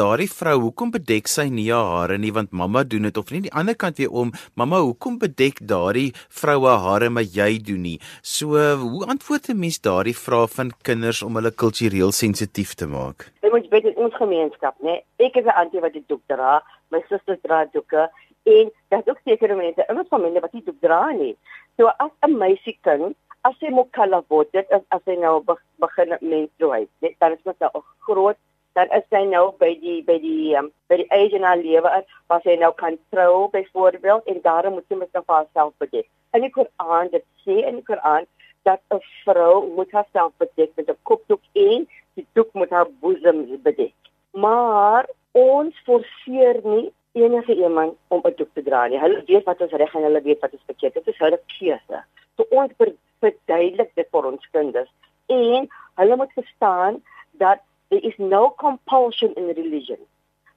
daardie 0.00 0.28
vrou 0.28 0.56
hoekom 0.58 0.90
bedek 0.90 1.28
sy 1.28 1.44
nie 1.48 1.70
haar 1.70 1.86
hare 1.94 2.18
nie 2.18 2.32
want 2.32 2.50
mamma 2.50 2.82
doen 2.82 3.02
dit 3.02 3.16
of 3.16 3.30
nie 3.30 3.42
die 3.42 3.52
ander 3.52 3.76
kant 3.76 3.98
weer 3.98 4.10
om 4.10 4.32
mamma 4.56 4.80
hoekom 4.80 5.18
bedek 5.18 5.62
daardie 5.62 6.12
vroue 6.28 6.74
hare 6.86 7.10
maar 7.10 7.22
jy 7.22 7.62
doen 7.62 7.82
nie? 7.82 8.00
So 8.22 8.58
hoe 8.76 9.06
antwoord 9.06 9.50
'n 9.50 9.60
mens 9.60 9.78
daardie 9.78 10.16
vrae 10.16 10.48
van 10.48 10.72
kinders 10.82 11.22
om 11.22 11.36
hulle 11.36 11.52
kultureel 11.52 12.10
sensitief 12.10 12.74
te 12.74 12.86
maak? 12.86 13.30
Jy 13.42 13.50
moet 13.50 13.70
weet 13.70 13.84
in 13.84 13.96
ons 13.96 14.14
gemeenskap 14.14 14.74
nê 14.82 15.04
ek 15.18 15.36
is 15.36 15.44
'n 15.44 15.58
antie 15.62 15.80
wat 15.80 15.92
die 15.92 16.04
doek 16.08 16.22
dra 16.26 16.60
my 16.90 17.02
susters 17.08 17.40
dra 17.42 17.64
doeke 17.72 18.08
en 18.44 18.70
daar's 18.88 19.08
ook 19.08 19.20
sekere 19.24 19.56
mense 19.56 19.84
in 19.88 19.98
ons 19.98 20.08
familie 20.08 20.40
wat 20.40 20.52
doek 20.52 20.80
dra 20.80 21.10
nie. 21.10 21.36
So 21.76 21.86
as 21.98 22.10
'n 22.22 22.36
meisiekind 22.38 23.16
as 23.44 23.54
jy 23.60 23.70
moet 23.70 23.92
kala 23.92 24.22
word 24.32 24.52
dit 24.52 24.66
is 24.70 24.84
as 24.96 25.02
jy 25.06 25.16
nou 25.20 25.40
begin 25.84 26.16
menstruate 26.20 26.90
dit 27.00 27.16
dan 27.20 27.32
is 27.32 27.42
dit 27.44 27.60
nou 27.60 27.82
groot 28.06 28.38
dan 28.74 28.90
is 28.98 29.04
jy 29.14 29.22
nou 29.30 29.44
by 29.60 29.70
die 29.82 29.98
by 30.06 30.16
die 30.22 30.54
um, 30.58 30.70
by 30.90 30.98
die 31.02 31.10
age 31.14 31.36
in 31.38 31.46
haar 31.46 31.60
lewe 31.60 31.90
wat 32.32 32.46
jy 32.48 32.56
nou 32.62 32.72
kan 32.80 32.96
trou 33.14 33.48
byvoorbeeld 33.52 34.30
en 34.32 34.40
daarom 34.46 34.78
moet 34.78 34.88
jy 34.90 34.98
met 34.98 35.12
jou 35.12 35.24
self 35.52 35.74
bedek. 35.78 36.08
En 36.34 36.42
die 36.42 36.50
Koran 36.50 37.12
dit 37.12 37.24
sê 37.44 37.60
in 37.62 37.78
die 37.78 37.86
Koran 37.86 38.26
dat 38.64 38.80
'n 38.90 39.00
vrou 39.24 39.68
moet 39.76 39.92
haarself 39.92 40.32
bedek 40.38 40.72
met 40.76 40.90
'n 40.90 40.98
kopdoek 41.02 41.42
en 41.52 41.86
die 42.14 42.26
doek 42.32 42.50
moet 42.54 42.70
haar 42.70 42.90
boesem 43.00 43.46
bedek. 43.62 43.94
Maar 44.32 45.06
ons 45.32 45.74
forceer 45.84 46.60
nie 46.64 46.92
enige 47.14 47.54
iemand 47.54 47.96
om 48.08 48.20
'n 48.24 48.34
doek 48.36 48.52
te 48.54 48.62
dra 48.62 48.86
nie 48.86 49.00
hulle 49.04 49.22
weet 49.26 49.44
wat 49.44 49.60
is 49.60 49.78
reg 49.82 49.94
en 49.94 50.06
hulle 50.08 50.22
weet 50.22 50.40
wat 50.40 50.52
is 50.52 50.68
verkeerd 50.70 50.94
dit 50.94 51.08
is 51.14 51.22
hulle 51.24 51.40
keuse 51.58 52.04
so 52.36 52.46
ons 52.50 52.72
verduidelik 53.20 53.90
dit 53.94 54.08
vir 54.10 54.30
ons 54.32 54.50
kinders 54.56 54.92
en 55.26 55.68
hulle 56.00 56.16
moet 56.16 56.32
verstaan 56.32 57.02
dat 57.38 57.58
there 57.88 58.00
is 58.00 58.14
no 58.18 58.50
compulsion 58.50 59.32
in 59.34 59.46
religion. 59.54 59.98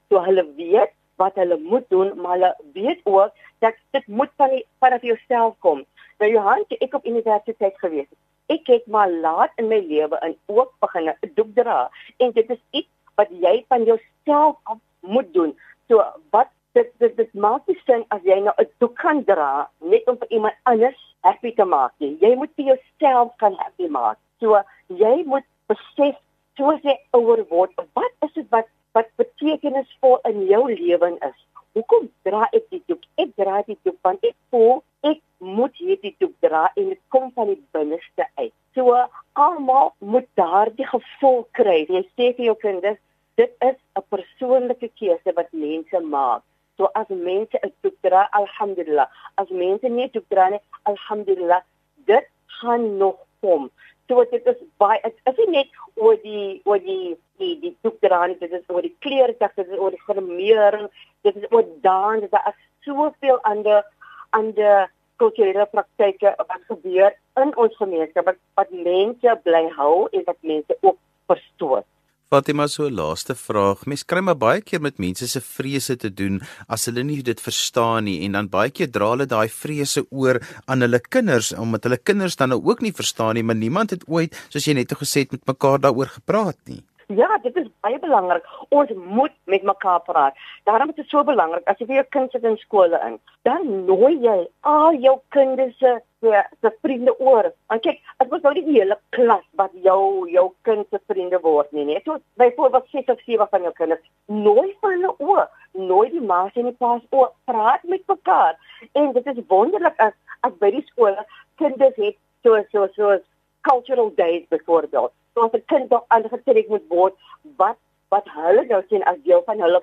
So 0.09 0.21
hulle 0.23 0.45
weet 0.55 0.93
wat 1.15 1.35
hulle 1.35 1.57
moet 1.57 1.89
doen, 1.89 2.13
maar 2.21 2.37
hulle 2.37 2.55
weet 2.73 2.99
ook 3.03 3.33
dat 3.59 3.73
dit 3.91 4.07
moet 4.07 4.29
van 4.35 4.49
die, 4.49 4.65
van 4.79 4.97
jouself 5.01 5.55
kom. 5.59 5.85
Nou 6.17 6.31
Johan, 6.31 6.63
ek 6.79 6.93
op 6.93 7.05
universiteit 7.05 7.77
gewees. 7.81 8.09
Ek 8.47 8.69
het 8.71 8.85
maar 8.87 9.11
laat 9.11 9.51
in 9.61 9.67
my 9.67 9.79
lewe 9.85 10.19
in 10.25 10.37
ook 10.45 10.73
begin 10.79 11.09
'n 11.09 11.31
doek 11.35 11.53
dra 11.55 11.89
en 12.17 12.31
dit 12.31 12.49
is 12.49 12.61
iets 12.71 12.89
wat 13.15 13.29
jy 13.29 13.65
van 13.67 13.83
jouself 13.83 14.55
af 14.63 14.77
moet 15.01 15.33
doen. 15.33 15.57
So 15.88 16.04
wat 16.36 16.52
dit 16.78 16.91
dit 17.02 17.17
dit 17.17 17.34
maak 17.34 17.67
nie 17.67 17.80
sin 17.86 18.06
as 18.15 18.23
jy 18.23 18.39
nou 18.45 18.54
'n 18.58 18.69
doek 18.80 18.95
kan 19.04 19.23
dra 19.23 19.69
net 19.82 20.08
om 20.08 20.17
vir 20.17 20.32
iemand 20.32 20.56
anders 20.63 21.02
happy 21.23 21.52
te 21.56 21.65
maak 21.65 21.93
nie. 22.00 22.17
Jy 22.21 22.36
moet 22.36 22.54
vir 22.56 22.65
jouself 22.71 23.36
kan 23.38 23.56
happy 23.63 23.88
maak. 23.88 24.17
So 24.39 24.62
jy 25.04 25.23
moet 25.26 25.47
besef 25.67 26.15
soos 26.58 26.82
jy 26.84 26.97
ouer 27.13 27.45
word, 27.50 27.71
wat 27.93 28.13
is 28.28 28.34
dit 28.34 28.50
wat 28.52 28.67
wat 28.93 29.10
betekenisvol 29.21 30.19
in 30.26 30.45
jou 30.52 30.63
lewe 30.73 31.10
is? 31.30 31.39
Hoekom 31.78 32.10
dra 32.26 32.47
ek 32.58 32.69
die 32.73 32.84
doek? 32.89 33.04
Ek 33.21 33.36
dra 33.38 33.62
die 33.67 33.78
doek 33.86 33.97
want 34.02 34.23
ek 34.26 34.36
voel 34.50 34.84
ek 35.06 35.21
moet 35.39 35.76
hierdie 35.78 36.15
doek 36.19 36.34
dra 36.41 36.63
en 36.76 36.89
dit 36.89 37.02
kom 37.13 37.30
van 37.36 37.52
die 37.52 37.62
binneste 37.76 38.26
uit. 38.41 38.54
So 38.73 38.97
almal 39.34 39.93
moet 40.00 40.28
daardie 40.39 40.88
gevoel 40.89 41.43
kry. 41.58 41.86
Jy 41.89 42.04
sê 42.17 42.32
vir 42.38 42.50
jou 42.50 42.56
kinders, 42.63 43.00
dit 43.38 43.52
is 43.69 43.78
'n 44.00 44.06
persoonlike 44.10 44.89
keuse 45.00 45.32
wat 45.39 45.52
mense 45.52 46.00
maak. 46.00 46.41
So 46.78 46.89
as 46.93 47.08
mense 47.08 47.58
'n 47.62 47.73
doek 47.82 47.97
dra, 48.02 48.28
alhamdulillah. 48.32 49.08
As 49.36 49.50
mense 49.50 49.88
nie 49.89 50.10
doek 50.12 50.28
dra 50.30 50.50
nie, 50.50 50.62
alhamdulillah. 50.84 51.62
Dit 52.06 52.26
gaan 52.45 52.97
nog 52.97 53.17
kom. 53.41 53.69
So 54.08 54.23
dit 54.32 54.45
is 54.45 54.60
baie 54.78 55.00
dit 55.04 55.15
is 55.23 55.38
nie 55.38 55.50
net 55.58 55.69
oor 55.95 56.17
die 56.21 56.62
oor 56.65 56.80
die 56.80 57.17
die 57.38 57.60
die 57.60 57.76
doek 57.82 58.00
dra 58.02 58.26
nie, 58.26 58.38
dit 58.39 58.52
is 58.52 58.63
oor 58.67 58.82
die 58.82 58.95
klere, 59.00 59.36
dit 59.39 59.67
is 59.67 59.80
oor 59.80 59.91
die 59.91 60.06
vermeering, 60.06 60.89
dit 61.21 61.36
is 61.36 61.52
oor 61.52 61.65
dans, 61.82 62.21
dit 62.21 62.34
is 62.34 62.62
soveel 62.86 63.39
ander 63.41 63.84
ander 64.30 64.89
kulturele 65.17 65.65
praktyke 65.65 66.34
wat 66.38 66.63
gebeur 66.69 67.13
in 67.41 67.54
ons 67.58 67.76
gemeenskap 67.82 68.26
wat, 68.26 68.39
wat 68.56 68.71
mense 68.71 69.39
bly 69.43 69.63
hou 69.78 70.08
en 70.12 70.23
wat 70.26 70.38
mense 70.41 70.78
ook 70.82 70.97
verstoor. 71.28 71.84
Fatima 72.29 72.65
so 72.67 72.89
laaste 72.91 73.35
vraag. 73.39 73.85
Mens 73.87 74.01
kry 74.03 74.19
maar 74.19 74.35
baie 74.35 74.59
keer 74.59 74.81
met 74.83 74.97
mense 74.99 75.29
se 75.31 75.39
vrese 75.39 75.95
te 75.95 76.09
doen 76.11 76.41
as 76.67 76.83
hulle 76.89 77.05
nie 77.07 77.21
dit 77.23 77.39
verstaan 77.39 78.03
nie 78.03 78.17
en 78.25 78.33
dan 78.35 78.49
baie 78.51 78.73
keer 78.79 78.89
dra 78.91 79.13
hulle 79.13 79.27
daai 79.31 79.47
vrese 79.47 80.03
oor 80.11 80.41
aan 80.67 80.83
hulle 80.83 80.99
kinders 80.99 81.53
omdat 81.55 81.87
hulle 81.87 81.99
kinders 82.09 82.35
dan 82.35 82.51
nou 82.51 82.57
ook 82.65 82.83
nie 82.83 82.91
verstaan 82.97 83.39
nie, 83.39 83.45
maar 83.47 83.55
niemand 83.55 83.95
het 83.95 84.03
ooit, 84.11 84.35
soos 84.51 84.67
jy 84.67 84.75
net 84.75 84.91
gesê 84.99 85.23
het, 85.23 85.31
met 85.37 85.47
mekaar 85.53 85.79
daaroor 85.79 86.11
gepraat 86.17 86.59
nie. 86.67 86.81
Ja, 87.15 87.29
dit 87.47 87.55
is 87.55 87.71
baie 87.79 87.95
belangrik. 88.03 88.43
Ons 88.75 88.91
moet 88.91 89.31
met 89.47 89.63
mekaar 89.63 90.03
praat. 90.03 90.35
Daarom 90.67 90.91
is 90.91 90.99
dit 90.99 91.07
so 91.07 91.23
belangrik 91.23 91.63
as 91.71 91.79
jy 91.79 91.87
vir 91.87 92.01
jou 92.01 92.07
kind 92.17 92.35
sit 92.35 92.43
in 92.43 92.59
skole 92.59 92.99
in, 93.07 93.15
dan 93.47 93.63
nooi 93.87 94.17
jy 94.19 94.41
al 94.67 94.99
jou 94.99 95.15
kinders 95.31 95.79
se 95.79 95.95
se 96.19 96.71
vriende 96.82 97.13
oor. 97.19 97.51
En 97.67 97.80
kyk, 97.80 97.99
dit 98.17 98.30
moet 98.32 98.41
nou 98.47 98.53
die 98.58 98.65
hele 98.65 98.97
klas 99.10 99.45
wat 99.60 99.71
jou 99.86 100.30
jou 100.32 100.45
kind 100.67 100.86
se 100.89 100.99
vriende 101.06 101.39
word 101.43 101.71
nie, 101.71 101.86
nee. 101.86 102.01
So 102.06 102.17
byvoorbeeld 102.41 102.89
sê 102.91 103.03
of 103.06 103.21
sewe 103.25 103.47
van 103.51 103.67
jou 103.67 103.73
kinders, 103.73 104.03
nooi 104.25 104.75
hulle 104.82 105.13
oor. 105.17 105.47
Nooi 105.77 106.10
die 106.10 106.21
ma's 106.21 106.56
en 106.56 106.71
die 106.71 106.77
pa's 106.80 107.03
oor. 107.10 107.32
Praat 107.45 107.84
met 107.84 108.01
mekaar. 108.08 108.58
En 108.93 109.13
dit 109.13 109.34
is 109.34 109.45
wonderlik 109.47 109.97
as 109.97 110.15
as 110.45 110.53
by 110.62 110.69
die 110.71 110.86
skole 110.89 111.25
kinders 111.58 111.95
het 111.97 112.17
so 112.45 112.62
so 112.71 112.88
so 112.95 113.17
cultural 113.62 114.12
days 114.15 114.45
byvoorbeeld 114.49 115.12
soos 115.38 115.53
'n 115.53 115.65
kind 115.71 115.89
dalk 115.89 116.06
aangetrek 116.08 116.67
moet 116.73 116.88
word 116.89 117.15
wat 117.62 117.77
wat 118.13 118.27
hulle 118.38 118.63
nou 118.65 118.82
sien 118.89 119.03
as 119.03 119.17
deel 119.23 119.43
van 119.45 119.60
hulle 119.60 119.82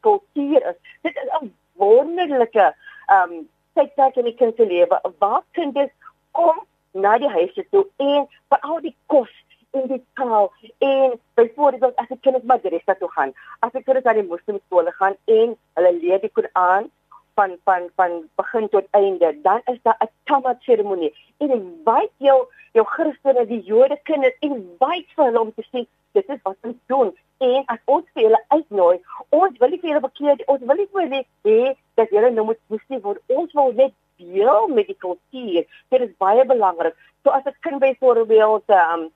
kultuur 0.00 0.62
is. 0.70 0.78
Dit 1.02 1.16
is 1.22 1.28
'n 1.40 1.52
wonderlike 1.82 2.66
ehm 3.06 3.32
um, 3.32 3.48
tydperk 3.76 4.16
in 4.20 4.30
die 4.30 4.36
kind 4.40 4.56
se 4.56 4.66
lewe. 4.66 5.00
Waar 5.22 5.42
kinders 5.58 5.92
kom 6.36 6.62
na 6.92 7.16
die 7.22 7.30
huis 7.30 7.54
toe 7.70 7.84
en 8.02 8.26
vir 8.50 8.60
al 8.62 8.80
die 8.84 8.94
kos 9.12 9.32
en 9.76 9.88
die 9.90 10.02
taal 10.18 10.50
en 10.78 11.16
byvoorbeeld 11.38 11.96
as 12.02 12.10
'n 12.10 12.20
kind 12.20 12.36
na 12.36 12.54
madrasa 12.54 12.94
toe 12.94 13.10
gaan, 13.16 13.32
as 13.60 13.74
'n 13.74 13.82
kind 13.82 14.04
na 14.04 14.12
die 14.12 14.30
moslimskole 14.32 14.92
gaan 14.92 15.16
en 15.24 15.56
hulle 15.74 15.92
leer 16.02 16.20
die 16.20 16.34
Koran 16.36 16.90
van 17.34 17.58
van 17.64 17.90
van 17.96 18.12
begin 18.36 18.68
tot 18.68 18.86
einde, 18.90 19.40
dan 19.42 19.60
is 19.64 19.78
daar 19.82 19.98
'n 20.00 20.08
tamat 20.24 20.62
seremonie. 20.62 21.12
En 21.38 21.48
dit 21.48 21.62
wys 21.84 22.12
jou 22.16 22.46
jou 22.72 22.86
Christene, 22.86 23.46
die 23.46 23.62
Jode 23.62 23.98
kinders 24.02 24.36
en 24.40 24.76
wys 24.78 25.06
vir 25.14 25.24
hulle 25.24 25.40
om 25.40 25.52
te 25.54 25.64
sê 25.72 25.86
dit 26.12 26.28
is 26.28 26.42
wat 26.42 26.56
ons 26.60 26.76
doen. 26.86 27.16
En 27.38 27.62
as 27.66 27.78
ons 27.84 28.04
vir 28.14 28.22
hulle 28.22 28.44
uitnooi, 28.48 29.00
ons 29.28 29.58
wil 29.58 29.68
nie 29.68 29.80
vir 29.80 29.90
hulle 29.90 30.08
bekeer, 30.08 30.42
ons 30.46 30.62
wil 30.68 30.76
nie 30.76 30.88
vir 30.92 31.02
hulle 31.02 31.24
hê 31.48 31.76
dat 31.96 32.12
hulle 32.14 32.30
nou 32.30 32.46
moet 32.50 32.60
muslim 32.72 33.00
word. 33.04 33.22
Ons 33.32 33.52
wil 33.56 33.72
net 33.76 33.94
deel 34.20 34.68
met 34.68 34.88
die 34.90 34.98
kultuur. 34.98 35.64
Dit 35.92 36.00
is 36.00 36.16
baie 36.22 36.44
belangrik. 36.44 36.96
So 37.22 37.30
as 37.30 37.44
'n 37.44 37.56
kind 37.60 37.80
byvoorbeeld 37.80 38.68
um 38.68 39.10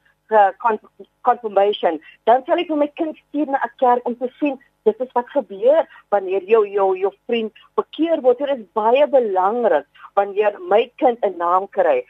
confirmation, 1.22 2.00
dan 2.24 2.44
sal 2.46 2.58
ek 2.58 2.68
vir 2.68 2.76
my 2.76 2.90
kind 2.94 3.16
stuur 3.28 3.46
na 3.46 3.58
'n 3.58 3.72
kerk 3.78 4.06
om 4.06 4.16
te 4.16 4.28
sien 4.38 4.58
dit 4.84 5.00
is 5.00 5.12
wat 5.12 5.28
gebeur 5.28 5.86
wanneer 6.08 6.42
jou 6.42 6.66
jou 6.68 6.96
jou 6.98 7.12
vriend 7.26 7.52
bekeer 7.74 8.20
word. 8.20 8.38
Dit 8.38 8.48
is 8.48 8.72
baie 8.72 9.06
belangrik 9.06 9.86
wanneer 10.14 10.56
my 10.60 10.90
kind 10.96 11.18
'n 11.24 11.36
naam 11.36 11.68
kry 11.68 12.04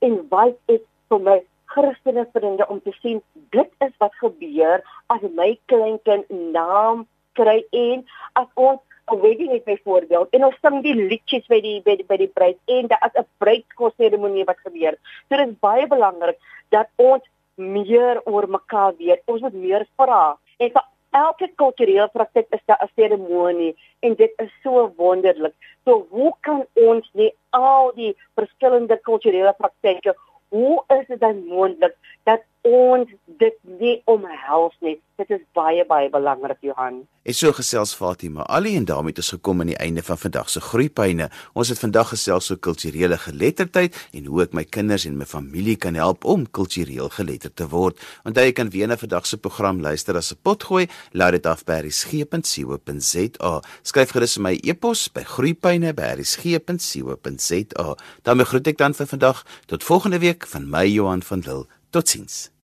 en 0.00 0.28
wat 0.28 0.56
is 0.66 0.80
vir 1.08 1.20
my 1.20 1.38
Christelike 1.68 2.30
vriende 2.32 2.66
om 2.68 2.80
te 2.80 2.92
sien 3.02 3.22
dit 3.50 3.70
is 3.84 3.94
wat 3.98 4.14
gebeur 4.22 4.82
as 5.06 5.24
my 5.36 5.58
kleinkind 5.66 6.30
naam 6.30 7.06
kry 7.38 7.60
en 7.70 8.04
as 8.40 8.48
ons 8.54 8.80
'n 9.10 9.20
wedding 9.20 9.50
het 9.52 9.64
byvoorbeeld 9.64 10.28
en 10.30 10.44
ons 10.44 10.58
sing 10.60 10.82
die 10.82 10.94
liedjies 10.94 11.46
by 11.46 11.60
die 11.60 11.80
by 11.82 11.96
die, 11.96 12.06
die 12.24 12.34
bruid 12.34 12.58
en 12.66 12.86
daar 12.86 13.10
is 13.10 13.20
'n 13.20 13.26
bruidskos 13.38 13.96
seremonie 13.96 14.44
wat 14.44 14.58
gebeur. 14.64 14.94
So 15.28 15.36
dit 15.36 15.48
is 15.48 15.58
baie 15.60 15.86
belangrik 15.86 16.38
dat 16.68 16.88
ons 16.96 17.22
meer 17.54 18.20
oor 18.24 18.48
mekaar 18.48 18.94
weet. 18.98 19.22
Ons 19.24 19.40
moet 19.40 19.52
meer 19.52 19.86
vra. 19.96 20.38
En 20.58 20.70
vir 20.70 20.84
elke 21.10 21.48
kulturele 21.56 22.08
praktyk 22.08 22.46
is 22.50 22.64
daar 22.66 22.82
'n 22.82 22.90
seremonie 22.96 23.76
en 24.00 24.14
dit 24.14 24.32
is 24.36 24.52
so 24.62 24.92
wonderlik. 24.96 25.54
So 25.84 26.06
hoe 26.10 26.32
kan 26.40 26.66
ons 26.74 27.10
nie 27.12 27.34
al 27.50 27.92
die 27.94 28.16
verskillende 28.34 28.98
kulturele 29.02 29.54
praktyke 29.58 30.14
hoe 30.48 30.84
is 30.88 31.06
dit 31.06 31.20
dan 31.20 31.44
moontlik 31.44 31.96
dat 32.22 32.40
ons 32.68 33.08
dit 33.38 33.54
nie 33.78 34.02
omhels 34.10 34.74
nie. 34.84 34.96
Dit 35.18 35.30
is 35.34 35.40
baie 35.56 35.84
baie 35.86 36.10
belangrik 36.10 36.58
Johan. 36.62 37.06
En 37.28 37.34
so 37.34 37.52
gesels 37.52 37.94
Fatima 37.96 38.46
Ali 38.46 38.76
en 38.78 38.84
daarmee 38.88 39.10
het 39.12 39.20
ons 39.22 39.30
gekom 39.34 39.60
aan 39.60 39.72
die 39.72 39.82
einde 39.82 40.02
van 40.02 40.18
vandag 40.18 40.50
se 40.50 40.60
groeipyne. 40.60 41.30
Ons 41.52 41.68
het 41.72 41.80
vandag 41.82 42.08
gesels 42.14 42.50
oor 42.50 42.58
kulturele 42.58 43.18
geletterdheid 43.18 44.08
en 44.12 44.24
hoe 44.30 44.42
ek 44.46 44.52
my 44.56 44.64
kinders 44.64 45.04
en 45.08 45.18
my 45.18 45.26
familie 45.28 45.76
kan 45.76 45.94
help 45.98 46.24
om 46.24 46.50
kultureel 46.50 47.08
geletterd 47.14 47.56
te 47.56 47.68
word. 47.68 47.96
Onthou 48.24 48.44
jy 48.46 48.52
kan 48.56 48.70
weer 48.74 48.88
na 48.88 48.96
vandag 49.00 49.26
se 49.26 49.36
program 49.36 49.80
luister 49.84 50.16
as 50.16 50.32
'n 50.32 50.38
potgooi. 50.42 50.86
Laat 51.12 51.32
dit 51.32 51.46
af 51.46 51.64
by 51.64 51.80
resgep.co.za. 51.84 53.62
Skryf 53.82 54.10
gerus 54.10 54.38
my 54.38 54.58
e-pos 54.62 55.12
by 55.12 55.22
groeipyne@resgep.co.za. 55.22 57.96
daarmee 58.22 58.46
groet 58.46 58.66
ek 58.66 58.78
dan 58.78 58.94
vir 58.94 59.06
vandag 59.06 59.44
tot 59.66 59.84
volgende 59.84 60.18
week 60.18 60.46
van 60.46 60.70
my 60.70 60.86
Johan 60.86 61.22
van 61.22 61.42
Lille. 61.46 61.66
Totsiens. 61.90 62.57